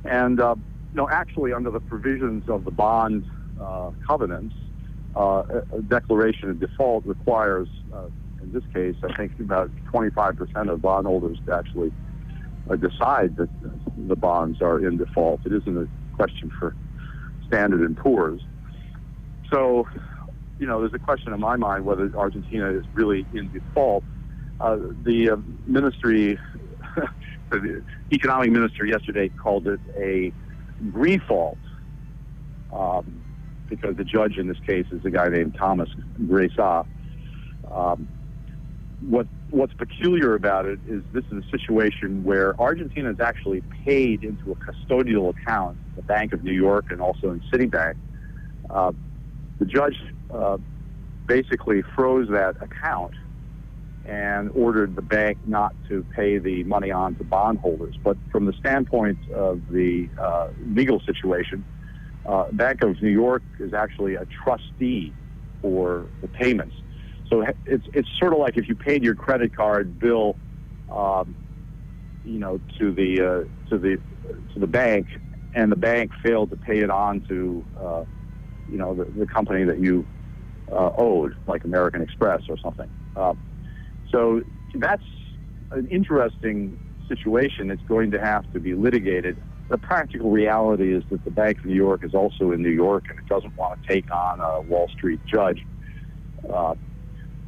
And, 0.04 0.40
uh, 0.40 0.56
know, 0.98 1.08
actually, 1.10 1.54
under 1.54 1.72
the 1.72 1.80
provisions 1.80 2.50
of 2.50 2.66
the 2.66 2.72
bond 2.72 3.26
uh, 3.62 3.92
covenants, 4.06 4.56
uh, 5.16 5.44
a 5.74 5.82
declaration 5.82 6.50
of 6.50 6.60
default 6.60 7.06
requires, 7.06 7.70
uh, 7.94 8.08
in 8.42 8.52
this 8.52 8.64
case, 8.74 8.96
I 9.04 9.16
think 9.16 9.40
about 9.40 9.72
25% 9.94 10.70
of 10.70 10.82
bondholders 10.82 11.38
to 11.46 11.56
actually 11.56 11.92
uh, 12.70 12.76
decide 12.76 13.38
that 13.38 13.50
the 14.08 14.16
bonds 14.16 14.62
are 14.62 14.86
in 14.86 14.98
default. 14.98 15.42
It 15.46 15.54
isn't 15.54 15.78
a 15.78 15.88
question 16.16 16.52
for 16.60 16.76
Standard 17.48 17.82
and 17.82 17.96
Poor's. 17.96 18.42
So, 19.52 19.88
you 20.60 20.68
know, 20.68 20.82
there's 20.82 20.94
a 20.94 21.00
question 21.00 21.34
in 21.34 21.40
my 21.40 21.56
mind 21.56 21.86
whether 21.86 22.12
Argentina 22.16 22.70
is 22.72 22.86
really 22.94 23.26
in 23.34 23.50
default 23.52 24.04
uh, 24.60 24.78
the 25.04 25.32
uh, 25.32 25.38
ministry, 25.66 26.40
the 27.50 27.84
economic 28.12 28.52
minister 28.52 28.86
yesterday 28.86 29.30
called 29.30 29.68
it 29.68 29.80
a 29.98 30.32
refault 30.92 31.58
um, 32.72 33.22
because 33.70 33.96
the 33.98 34.04
judge 34.04 34.38
in 34.38 34.48
this 34.48 34.60
case 34.66 34.86
is 34.92 35.04
a 35.06 35.10
guy 35.10 35.28
named 35.30 35.56
Thomas 35.56 35.90
Griesa. 36.22 36.86
Um, 37.72 38.08
what 39.02 39.28
what's 39.52 39.74
peculiar 39.74 40.34
about 40.34 40.66
it 40.66 40.80
is 40.88 41.04
this 41.14 41.24
is 41.32 41.44
a 41.46 41.50
situation 41.58 42.24
where 42.24 42.60
Argentina 42.60 43.12
is 43.12 43.20
actually 43.20 43.62
paid 43.86 44.24
into 44.24 44.52
a 44.52 44.56
custodial 44.56 45.30
account, 45.30 45.78
the 45.96 46.02
Bank 46.02 46.34
of 46.34 46.44
New 46.44 46.52
York 46.52 46.86
and 46.90 47.00
also 47.00 47.32
in 47.32 47.42
Citibank. 47.52 47.96
Uh, 48.70 48.92
the 49.60 49.66
judge 49.66 49.96
uh, 50.34 50.58
basically 51.28 51.82
froze 51.96 52.28
that 52.30 52.56
account 52.62 53.14
and 54.08 54.50
ordered 54.56 54.96
the 54.96 55.02
bank 55.02 55.38
not 55.46 55.76
to 55.90 56.06
pay 56.16 56.38
the 56.38 56.64
money 56.64 56.92
on 56.92 57.16
to 57.16 57.24
bondholders. 57.24 57.96
But 58.04 58.18
from 58.32 58.46
the 58.46 58.54
standpoint 58.54 59.20
of 59.36 59.62
the 59.70 60.10
uh, 60.18 60.48
legal 60.66 61.02
situation, 61.02 61.66
uh, 62.26 62.46
Bank 62.54 62.84
of 62.84 63.02
New 63.02 63.10
York 63.10 63.44
is 63.60 63.74
actually 63.74 64.16
a 64.16 64.26
trustee 64.44 65.14
for 65.62 66.08
the 66.22 66.28
payments. 66.30 66.76
So 67.30 67.46
it's 67.66 67.86
it's 67.94 68.08
sort 68.18 68.32
of 68.32 68.40
like 68.40 68.58
if 68.58 68.70
you 68.70 68.76
paid 68.76 69.04
your 69.04 69.16
credit 69.16 69.54
card 69.54 70.00
bill, 70.00 70.38
um, 70.90 71.36
you 72.24 72.40
know, 72.40 72.62
to 72.80 72.94
the 72.94 73.22
uh, 73.22 73.70
to 73.70 73.78
the 73.78 73.98
to 74.54 74.60
the 74.60 74.68
bank, 74.68 75.08
and 75.54 75.70
the 75.70 75.76
bank 75.76 76.12
failed 76.24 76.50
to 76.52 76.56
pay 76.56 76.80
it 76.80 76.90
on 76.90 77.22
to, 77.28 77.66
uh, 77.82 78.04
you 78.72 78.78
know, 78.78 78.94
the, 78.94 79.06
the 79.20 79.28
company 79.28 79.66
that 79.66 79.82
you 79.82 80.06
uh, 80.72 80.92
owed, 80.98 81.34
like 81.48 81.66
American 81.66 82.02
Express 82.02 82.44
or 82.48 82.58
something. 82.58 82.90
So 84.12 84.42
that's 84.76 85.04
an 85.72 85.88
interesting 85.88 86.78
situation. 87.08 87.72
It's 87.72 87.82
going 87.84 88.12
to 88.12 88.20
have 88.20 88.52
to 88.54 88.60
be 88.60 88.74
litigated. 88.74 89.38
The 89.70 89.78
practical 89.78 90.32
reality 90.32 90.94
is 90.94 91.04
that 91.12 91.24
the 91.26 91.32
Bank 91.32 91.60
of 91.60 91.66
New 91.66 91.76
York 91.76 92.04
is 92.04 92.14
also 92.14 92.52
in 92.52 92.62
New 92.62 92.70
York, 92.70 93.06
and 93.10 93.20
it 93.20 93.28
doesn't 93.28 93.56
want 93.58 93.82
to 93.82 93.88
take 93.88 94.10
on 94.12 94.40
a 94.40 94.62
Wall 94.62 94.88
Street 94.90 95.20
judge. 95.26 95.62
Uh, 96.52 96.76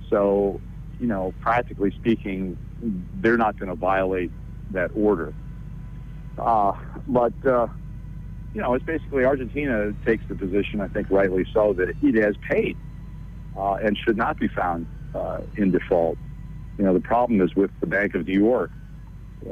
so, 0.10 0.60
you 1.00 1.08
know, 1.08 1.34
practically 1.42 1.92
speaking, 1.92 2.58
they're 3.22 3.38
not 3.38 3.58
going 3.58 3.70
to 3.70 3.76
violate 3.76 4.32
that 4.72 4.92
order. 4.96 5.34
Uh, 6.38 6.74
but, 7.08 7.34
uh, 7.46 7.68
you 8.54 8.62
know, 8.62 8.74
it's 8.74 8.86
basically 8.86 9.24
Argentina 9.24 9.94
takes 10.06 10.24
the 10.28 10.36
position, 10.36 10.82
I 10.82 10.88
think 10.88 11.10
rightly 11.10 11.46
so, 11.54 11.74
that 11.74 11.90
it 11.90 12.24
has 12.24 12.36
paid 12.50 12.76
uh, 13.56 13.76
and 13.76 13.98
should 13.98 14.18
not 14.18 14.40
be 14.40 14.48
found 14.50 14.88
uh, 15.16 15.40
in 15.56 15.72
default. 15.72 16.18
You 16.80 16.86
know, 16.86 16.94
the 16.94 17.02
problem 17.02 17.42
is 17.42 17.54
with 17.56 17.72
the 17.82 17.88
Bank 17.88 18.16
of 18.16 18.26
New 18.26 18.40
York. 18.40 18.72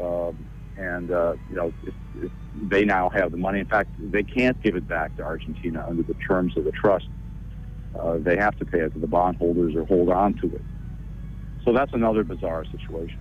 Um, 0.01 0.47
and, 0.77 1.11
uh, 1.11 1.35
you 1.49 1.55
know, 1.57 1.73
if, 1.83 1.93
if 2.21 2.31
they 2.69 2.85
now 2.85 3.09
have 3.09 3.31
the 3.31 3.37
money. 3.37 3.59
In 3.59 3.65
fact, 3.65 3.89
they 3.99 4.23
can't 4.23 4.61
give 4.63 4.75
it 4.75 4.87
back 4.87 5.15
to 5.17 5.23
Argentina 5.23 5.85
under 5.87 6.03
the 6.03 6.13
terms 6.15 6.55
of 6.55 6.63
the 6.63 6.71
trust. 6.71 7.07
Uh, 7.99 8.17
they 8.19 8.37
have 8.37 8.57
to 8.59 8.65
pay 8.65 8.79
it 8.79 8.93
to 8.93 8.99
the 8.99 9.07
bondholders 9.07 9.75
or 9.75 9.85
hold 9.85 10.09
on 10.09 10.35
to 10.35 10.47
it. 10.55 10.61
So 11.65 11.73
that's 11.73 11.93
another 11.93 12.23
bizarre 12.23 12.63
situation. 12.65 13.19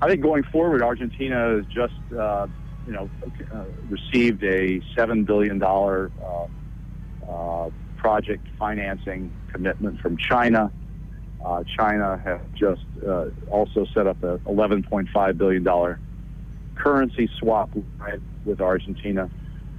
I 0.00 0.08
think 0.08 0.22
going 0.22 0.44
forward, 0.44 0.82
Argentina 0.82 1.56
has 1.56 1.66
just, 1.66 1.94
uh, 2.18 2.46
you 2.86 2.92
know, 2.92 3.10
uh, 3.52 3.64
received 3.90 4.42
a 4.42 4.80
seven 4.96 5.24
billion 5.24 5.58
dollar 5.58 6.10
uh, 6.24 7.30
uh, 7.30 7.70
project 7.98 8.46
financing 8.58 9.30
commitment 9.52 10.00
from 10.00 10.16
China. 10.16 10.72
Uh, 11.44 11.62
China 11.76 12.20
has 12.24 12.40
just 12.54 12.82
also 13.50 13.86
set 13.92 14.06
up 14.06 14.22
a 14.22 14.38
11.5 14.38 15.38
billion 15.38 15.62
dollar 15.62 16.00
currency 16.74 17.28
swap 17.38 17.70
with 18.44 18.60
Argentina. 18.60 19.30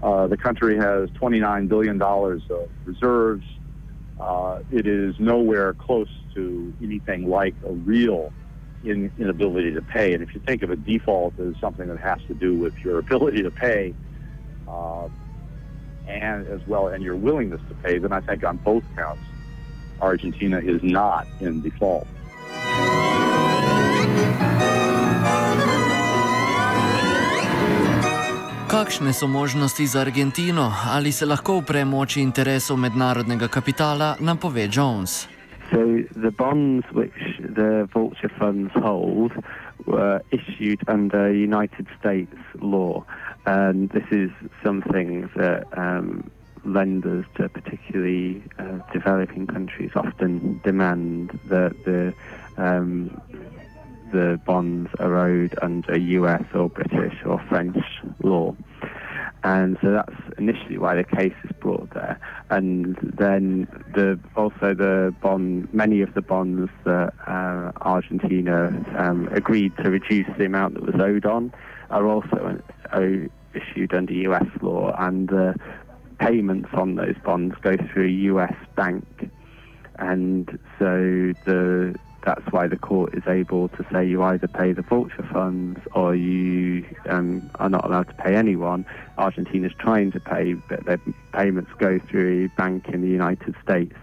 the 0.01 0.37
country 0.41 0.77
has 0.77 1.09
29 1.15 1.67
billion 1.67 1.97
dollars 1.97 2.41
of 2.49 2.69
reserves 2.85 3.45
uh, 4.19 4.59
it 4.71 4.87
is 4.87 5.15
nowhere 5.19 5.73
close 5.73 6.09
to 6.33 6.73
anything 6.81 7.29
like 7.29 7.53
a 7.65 7.71
real 7.71 8.31
in, 8.83 9.11
inability 9.17 9.73
to 9.73 9.81
pay. 9.81 10.13
And 10.13 10.23
if 10.23 10.33
you 10.33 10.41
think 10.45 10.63
of 10.63 10.69
a 10.69 10.75
default 10.75 11.37
as 11.39 11.55
something 11.59 11.87
that 11.87 11.99
has 11.99 12.19
to 12.27 12.33
do 12.33 12.57
with 12.57 12.73
your 12.83 12.99
ability 13.05 13.43
to 13.43 13.51
pay, 13.51 13.93
uh, 14.67 15.07
and 16.07 16.47
as 16.47 16.61
well, 16.67 16.87
and 16.87 17.03
your 17.03 17.15
willingness 17.15 17.61
to 17.67 17.75
pay, 17.75 17.97
then 17.97 18.13
I 18.13 18.21
think 18.21 18.43
on 18.43 18.57
both 18.57 18.83
counts, 18.95 19.24
Argentina 20.01 20.59
is 20.59 20.81
not 20.83 21.25
in 21.41 21.61
default. 21.61 22.07
Kakšne 28.67 29.13
so 29.13 29.27
možnosti 29.27 29.87
za 29.87 29.99
Argentino? 30.01 30.73
Ali 30.87 31.11
se 31.11 31.25
lahko 31.25 31.57
upre 31.63 31.85
moči 31.85 32.21
interesov 32.21 32.77
mednarodnega 32.77 33.47
kapitala, 33.47 34.15
nam 34.19 34.37
pove 34.37 34.67
Jones. 34.67 35.27
So 35.71 35.79
the 36.11 36.31
bonds 36.31 36.85
which 36.91 37.39
the 37.39 37.87
vulture 37.93 38.31
funds 38.39 38.71
hold 38.75 39.31
were 39.85 40.19
issued 40.31 40.83
under 40.87 41.31
United 41.31 41.87
States 41.99 42.35
law, 42.61 43.03
and 43.45 43.89
this 43.89 44.05
is 44.11 44.31
something 44.63 45.29
that 45.35 45.63
um, 45.77 46.29
lenders 46.65 47.25
to 47.35 47.49
particularly 47.49 48.43
uh, 48.59 48.79
developing 48.91 49.47
countries 49.47 49.91
often 49.95 50.59
demand 50.63 51.39
that 51.45 51.75
the 51.85 52.13
um, 52.57 53.21
the 54.11 54.39
bonds 54.45 54.89
are 54.99 55.15
owed 55.17 55.57
under 55.61 55.97
US 55.97 56.43
or 56.53 56.69
British 56.69 57.15
or 57.25 57.43
French 57.49 57.77
law. 58.23 58.55
And 59.43 59.77
so 59.81 59.91
that's 59.91 60.39
initially 60.39 60.77
why 60.77 60.95
the 60.95 61.03
case 61.03 61.33
is 61.43 61.51
brought 61.59 61.93
there. 61.93 62.19
And 62.49 62.95
then 63.01 63.67
the 63.93 64.19
also 64.35 64.73
the 64.73 65.13
bond, 65.21 65.71
many 65.71 66.01
of 66.01 66.13
the 66.15 66.21
bonds 66.21 66.71
that 66.83 67.13
uh, 67.27 67.71
Argentina 67.81 68.73
um, 68.97 69.27
agreed 69.31 69.75
to 69.77 69.91
reduce 69.91 70.27
the 70.37 70.45
amount 70.45 70.75
that 70.75 70.83
was 70.83 70.95
owed 70.99 71.25
on 71.25 71.53
are 71.91 72.07
also 72.07 72.59
uh, 72.91 72.99
issued 73.53 73.93
under 73.93 74.13
US 74.13 74.47
law, 74.61 74.95
and 74.97 75.31
payments 76.17 76.69
on 76.73 76.95
those 76.95 77.15
bonds 77.23 77.55
go 77.61 77.75
through 77.75 78.05
a 78.05 78.33
US 78.33 78.55
bank. 78.75 79.05
And 79.97 80.59
so 80.77 81.33
the 81.45 81.95
that's 82.25 82.51
why 82.51 82.67
the 82.67 82.75
court 82.75 83.13
is 83.13 83.23
able 83.27 83.69
to 83.69 83.85
say 83.91 84.05
you 84.05 84.23
either 84.23 84.47
pay 84.47 84.73
the 84.73 84.81
vulture 84.81 85.27
funds 85.31 85.79
or 85.93 86.15
you 86.15 86.83
um, 87.07 87.49
are 87.55 87.69
not 87.69 87.85
allowed 87.85 88.07
to 88.07 88.13
pay 88.15 88.35
anyone. 88.35 88.85
Argentina 89.17 89.67
is 89.67 89.73
trying 89.77 90.11
to 90.11 90.19
pay, 90.19 90.53
but 90.53 90.83
their 90.85 90.99
payments 91.33 91.69
go 91.77 91.99
through 91.99 92.45
a 92.45 92.57
bank 92.57 92.89
in 92.89 93.01
the 93.01 93.07
United 93.07 93.55
States, 93.63 93.95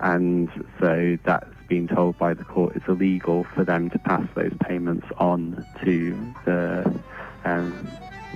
and 0.00 0.50
so 0.80 1.16
that's 1.24 1.46
been 1.68 1.86
told 1.86 2.18
by 2.18 2.34
the 2.34 2.44
court 2.44 2.74
it's 2.74 2.88
illegal 2.88 3.44
for 3.54 3.62
them 3.62 3.90
to 3.90 3.98
pass 4.00 4.26
those 4.34 4.52
payments 4.60 5.06
on 5.18 5.64
to 5.84 6.34
the 6.46 7.00
um, 7.44 7.88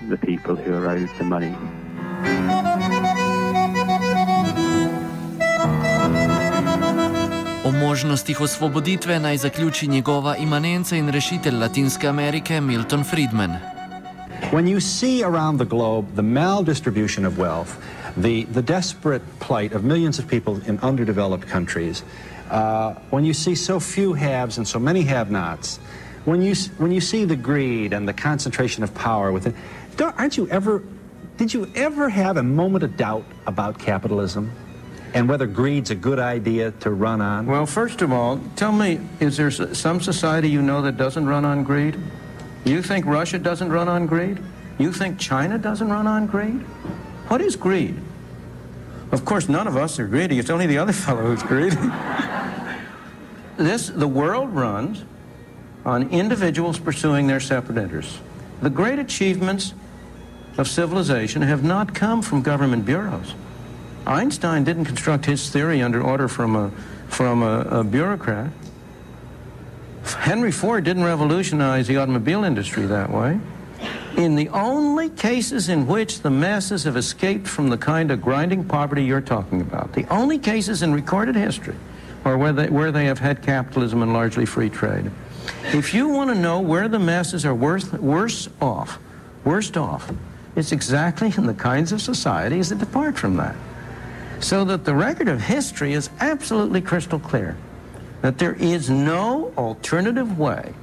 the 0.09 0.19
people 0.19 0.55
who 0.55 0.73
are 0.73 0.89
owed 0.89 1.11
the 1.19 1.25
money. 1.25 2.72
O 7.65 7.71
možnostih 7.71 8.41
osvoboditve 8.41 9.19
naj 9.19 9.37
zaključi 9.37 9.87
njegova 9.87 10.37
imanenca 10.37 10.97
in 10.97 11.09
rešitelj 11.09 11.55
Latinske 11.55 12.09
Amerike 12.09 12.61
Milton 12.61 13.05
Friedman. 13.05 13.51
When 14.51 14.67
you 14.67 14.81
see 14.81 15.23
around 15.25 15.61
the 15.61 15.69
globe 15.69 16.07
the 16.15 16.23
maldistribution 16.23 17.27
of 17.27 17.39
wealth, 17.39 17.69
the, 18.23 18.47
the 18.53 18.63
desperate 18.63 19.23
plight 19.47 19.77
of 19.77 19.85
millions 19.85 20.19
of 20.19 20.27
people 20.27 20.55
in 20.67 20.79
underdeveloped 20.83 21.51
countries, 21.51 22.03
uh, 22.51 22.95
when 23.11 23.25
you 23.25 23.35
see 23.35 23.55
so 23.55 23.81
few 23.81 24.13
haves 24.15 24.59
and 24.59 24.69
so 24.69 24.79
many 24.81 25.03
have-nots, 25.03 25.79
when 26.25 26.43
you, 26.43 26.55
when 26.79 26.91
you 26.91 27.01
see 27.01 27.25
the 27.25 27.37
greed 27.37 27.93
and 27.93 28.09
the 28.09 28.23
concentration 28.23 28.85
of 28.85 28.93
power 28.95 29.31
within, 29.33 29.55
don't 29.97 30.19
aren't 30.19 30.37
you 30.37 30.49
ever, 30.49 30.83
did 31.37 31.55
you 31.55 31.67
ever 31.75 32.09
have 32.09 32.37
a 32.37 32.43
moment 32.43 32.85
of 32.85 32.97
doubt 32.97 33.25
about 33.47 33.79
capitalism? 33.79 34.51
And 35.15 35.29
whether 35.29 35.47
greed's 35.47 35.91
a 35.91 35.95
good 35.95 36.19
idea 36.19 36.71
to 36.81 36.91
run 36.91 37.21
on? 37.21 37.47
Well, 37.47 37.67
first 37.67 38.03
of 38.03 38.13
all, 38.13 38.41
tell 38.57 38.73
me, 38.73 39.01
is 39.21 39.37
there 39.37 39.51
some 39.51 40.01
society 40.01 40.49
you 40.49 40.63
know 40.63 40.83
that 40.83 40.97
doesn't 40.97 41.27
run 41.27 41.45
on 41.45 41.65
greed? 41.65 41.99
You 42.65 42.83
think 42.83 43.07
Russia 43.07 43.39
doesn't 43.39 43.71
run 43.71 43.89
on 43.89 44.07
greed? 44.07 44.39
You 44.79 44.93
think 44.93 45.19
China 45.19 45.59
doesn't 45.59 45.91
run 45.91 46.07
on 46.07 46.27
greed? 46.27 46.61
What 47.29 47.41
is 47.41 47.57
greed? 47.57 48.01
Of 49.11 49.25
course, 49.25 49.49
none 49.49 49.67
of 49.67 49.77
us 49.77 49.99
are 49.99 50.07
greedy. 50.07 50.39
It's 50.39 50.51
only 50.51 50.67
the 50.67 50.79
other 50.79 50.93
fellow 51.05 51.23
who's 51.23 51.43
greedy. 51.43 51.77
this, 53.57 53.89
the 53.89 54.09
world 54.09 54.51
runs 54.51 55.05
on 55.85 56.09
individuals 56.11 56.79
pursuing 56.79 57.27
their 57.27 57.41
separate 57.41 57.77
interests. 57.77 58.19
The 58.63 58.71
great 58.71 58.99
achievements 58.99 59.75
of 60.57 60.69
civilization 60.69 61.43
have 61.43 61.65
not 61.65 61.95
come 61.95 62.23
from 62.23 62.43
government 62.43 62.85
bureaus. 62.87 63.35
Einstein 64.07 64.65
didn't 64.65 64.85
construct 64.85 65.27
his 65.27 65.49
theory 65.51 65.83
under 65.83 66.03
order 66.03 66.29
from 66.29 66.57
a, 66.57 66.71
from 67.09 67.43
a, 67.43 67.61
a 67.61 67.85
bureaucrat. 67.85 68.51
Henry 70.05 70.51
Ford 70.51 70.85
didn't 70.85 71.05
revolutionize 71.05 71.87
the 71.87 71.97
automobile 71.97 72.45
industry 72.45 72.87
that 72.87 73.11
way. 73.11 73.39
In 74.17 74.35
the 74.35 74.49
only 74.51 75.09
cases 75.09 75.69
in 75.69 75.87
which 75.87 76.21
the 76.21 76.31
masses 76.31 76.85
have 76.85 76.97
escaped 76.97 77.49
from 77.49 77.71
the 77.71 77.79
kind 77.79 78.11
of 78.11 78.21
grinding 78.21 78.65
poverty 78.65 79.05
you're 79.05 79.21
talking 79.21 79.61
about, 79.61 79.93
the 79.95 80.07
only 80.13 80.39
cases 80.39 80.83
in 80.83 80.93
recorded 80.93 81.35
history 81.35 81.77
or 82.25 82.37
where 82.37 82.53
they, 82.53 82.69
where 82.69 82.93
they 82.93 83.07
have 83.07 83.19
had 83.19 83.43
capitalism 83.43 84.03
and 84.03 84.13
largely 84.13 84.47
free 84.47 84.69
trade. 84.69 85.11
If 85.73 85.95
you 85.95 86.09
want 86.09 86.31
to 86.31 86.35
know 86.35 86.61
where 86.61 86.89
the 86.89 86.99
masses 86.99 87.45
are 87.45 87.55
worse, 87.55 87.91
worse 87.93 88.49
off, 88.61 88.99
worst 89.45 89.77
off, 89.77 90.13
it's 90.55 90.73
exactly 90.73 91.33
in 91.37 91.47
the 91.47 91.55
kinds 91.55 91.93
of 91.93 92.03
societies 92.03 92.69
that 92.69 92.79
depart 92.79 93.17
from 93.17 93.37
that. 93.37 93.57
So 94.43 94.65
that 94.65 94.85
the 94.85 94.95
record 94.95 95.29
of 95.29 95.41
history 95.41 95.93
is 95.93 96.11
absolutely 96.19 96.81
crystal 96.81 97.21
clear 97.21 97.57
that 98.23 98.39
there 98.39 98.55
is 98.55 98.91
no 98.91 99.53
alternative 99.57 100.37
way 100.37 100.75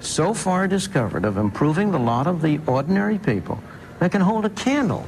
so 0.00 0.32
far 0.32 0.66
discovered 0.66 1.26
of 1.26 1.36
improving 1.36 1.90
the 1.90 1.98
lot 1.98 2.26
of 2.26 2.40
the 2.40 2.58
ordinary 2.66 3.18
people 3.18 3.62
that 3.98 4.12
can 4.12 4.22
hold 4.22 4.46
a 4.46 4.50
candle 4.50 5.06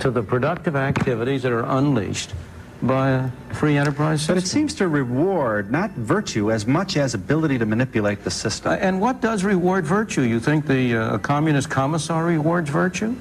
to 0.00 0.10
the 0.10 0.22
productive 0.22 0.74
activities 0.74 1.42
that 1.44 1.52
are 1.52 1.64
unleashed 1.78 2.34
by 2.82 3.10
a 3.10 3.30
free 3.54 3.76
enterprise 3.76 4.20
system. 4.20 4.34
But 4.34 4.42
it 4.42 4.48
seems 4.48 4.74
to 4.74 4.88
reward 4.88 5.70
not 5.70 5.92
virtue 5.92 6.50
as 6.50 6.66
much 6.66 6.96
as 6.96 7.14
ability 7.14 7.58
to 7.58 7.66
manipulate 7.66 8.24
the 8.24 8.30
system. 8.30 8.72
Uh, 8.72 8.76
and 8.76 9.00
what 9.00 9.20
does 9.20 9.44
reward 9.44 9.86
virtue? 9.86 10.22
You 10.22 10.40
think 10.40 10.66
the 10.66 10.96
uh, 10.96 11.18
communist 11.18 11.70
commissar 11.70 12.24
rewards 12.24 12.70
virtue? 12.70 13.14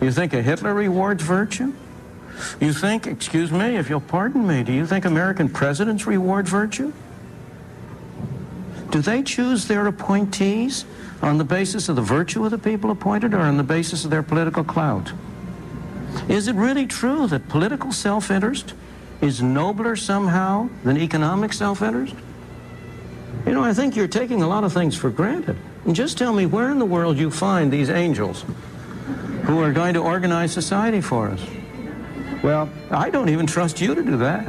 You 0.00 0.10
think 0.10 0.32
a 0.32 0.40
Hitler 0.40 0.72
rewards 0.72 1.22
virtue? 1.22 1.74
You 2.60 2.72
think, 2.72 3.06
excuse 3.06 3.50
me, 3.50 3.76
if 3.76 3.88
you'll 3.88 4.00
pardon 4.00 4.46
me, 4.46 4.62
do 4.62 4.72
you 4.72 4.86
think 4.86 5.04
American 5.04 5.48
presidents 5.48 6.06
reward 6.06 6.48
virtue? 6.48 6.92
Do 8.90 9.00
they 9.00 9.22
choose 9.22 9.66
their 9.66 9.86
appointees 9.86 10.84
on 11.22 11.38
the 11.38 11.44
basis 11.44 11.88
of 11.88 11.96
the 11.96 12.02
virtue 12.02 12.44
of 12.44 12.50
the 12.50 12.58
people 12.58 12.90
appointed 12.90 13.32
or 13.32 13.40
on 13.40 13.56
the 13.56 13.62
basis 13.62 14.04
of 14.04 14.10
their 14.10 14.22
political 14.22 14.64
clout? 14.64 15.12
Is 16.28 16.46
it 16.46 16.54
really 16.56 16.86
true 16.86 17.26
that 17.28 17.48
political 17.48 17.90
self-interest 17.90 18.74
is 19.20 19.40
nobler 19.40 19.96
somehow 19.96 20.68
than 20.84 20.98
economic 20.98 21.52
self-interest? 21.52 22.14
You 23.46 23.52
know, 23.52 23.62
I 23.62 23.72
think 23.72 23.96
you're 23.96 24.08
taking 24.08 24.42
a 24.42 24.48
lot 24.48 24.62
of 24.62 24.72
things 24.72 24.94
for 24.96 25.10
granted. 25.10 25.56
And 25.84 25.96
just 25.96 26.18
tell 26.18 26.32
me 26.32 26.46
where 26.46 26.70
in 26.70 26.78
the 26.78 26.84
world 26.84 27.18
you 27.18 27.30
find 27.30 27.72
these 27.72 27.90
angels 27.90 28.44
who 29.44 29.60
are 29.60 29.72
going 29.72 29.94
to 29.94 30.00
organize 30.00 30.52
society 30.52 31.00
for 31.00 31.28
us. 31.28 31.40
Well, 32.42 32.68
I 32.90 33.10
don't 33.10 33.28
even 33.28 33.46
trust 33.46 33.80
you 33.80 33.94
to 33.94 34.02
do 34.02 34.16
that. 34.18 34.44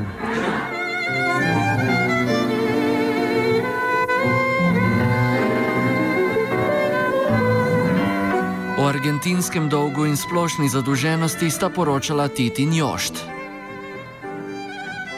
O 8.77 8.85
argentinskem 8.85 9.69
dolgu 9.69 10.05
in 10.05 10.17
splošni 10.17 10.69
zadolženosti 10.69 11.49
sta 11.49 11.69
poročala 11.69 12.27
Tit 12.27 12.59
in 12.59 12.73
Jošt. 12.73 13.32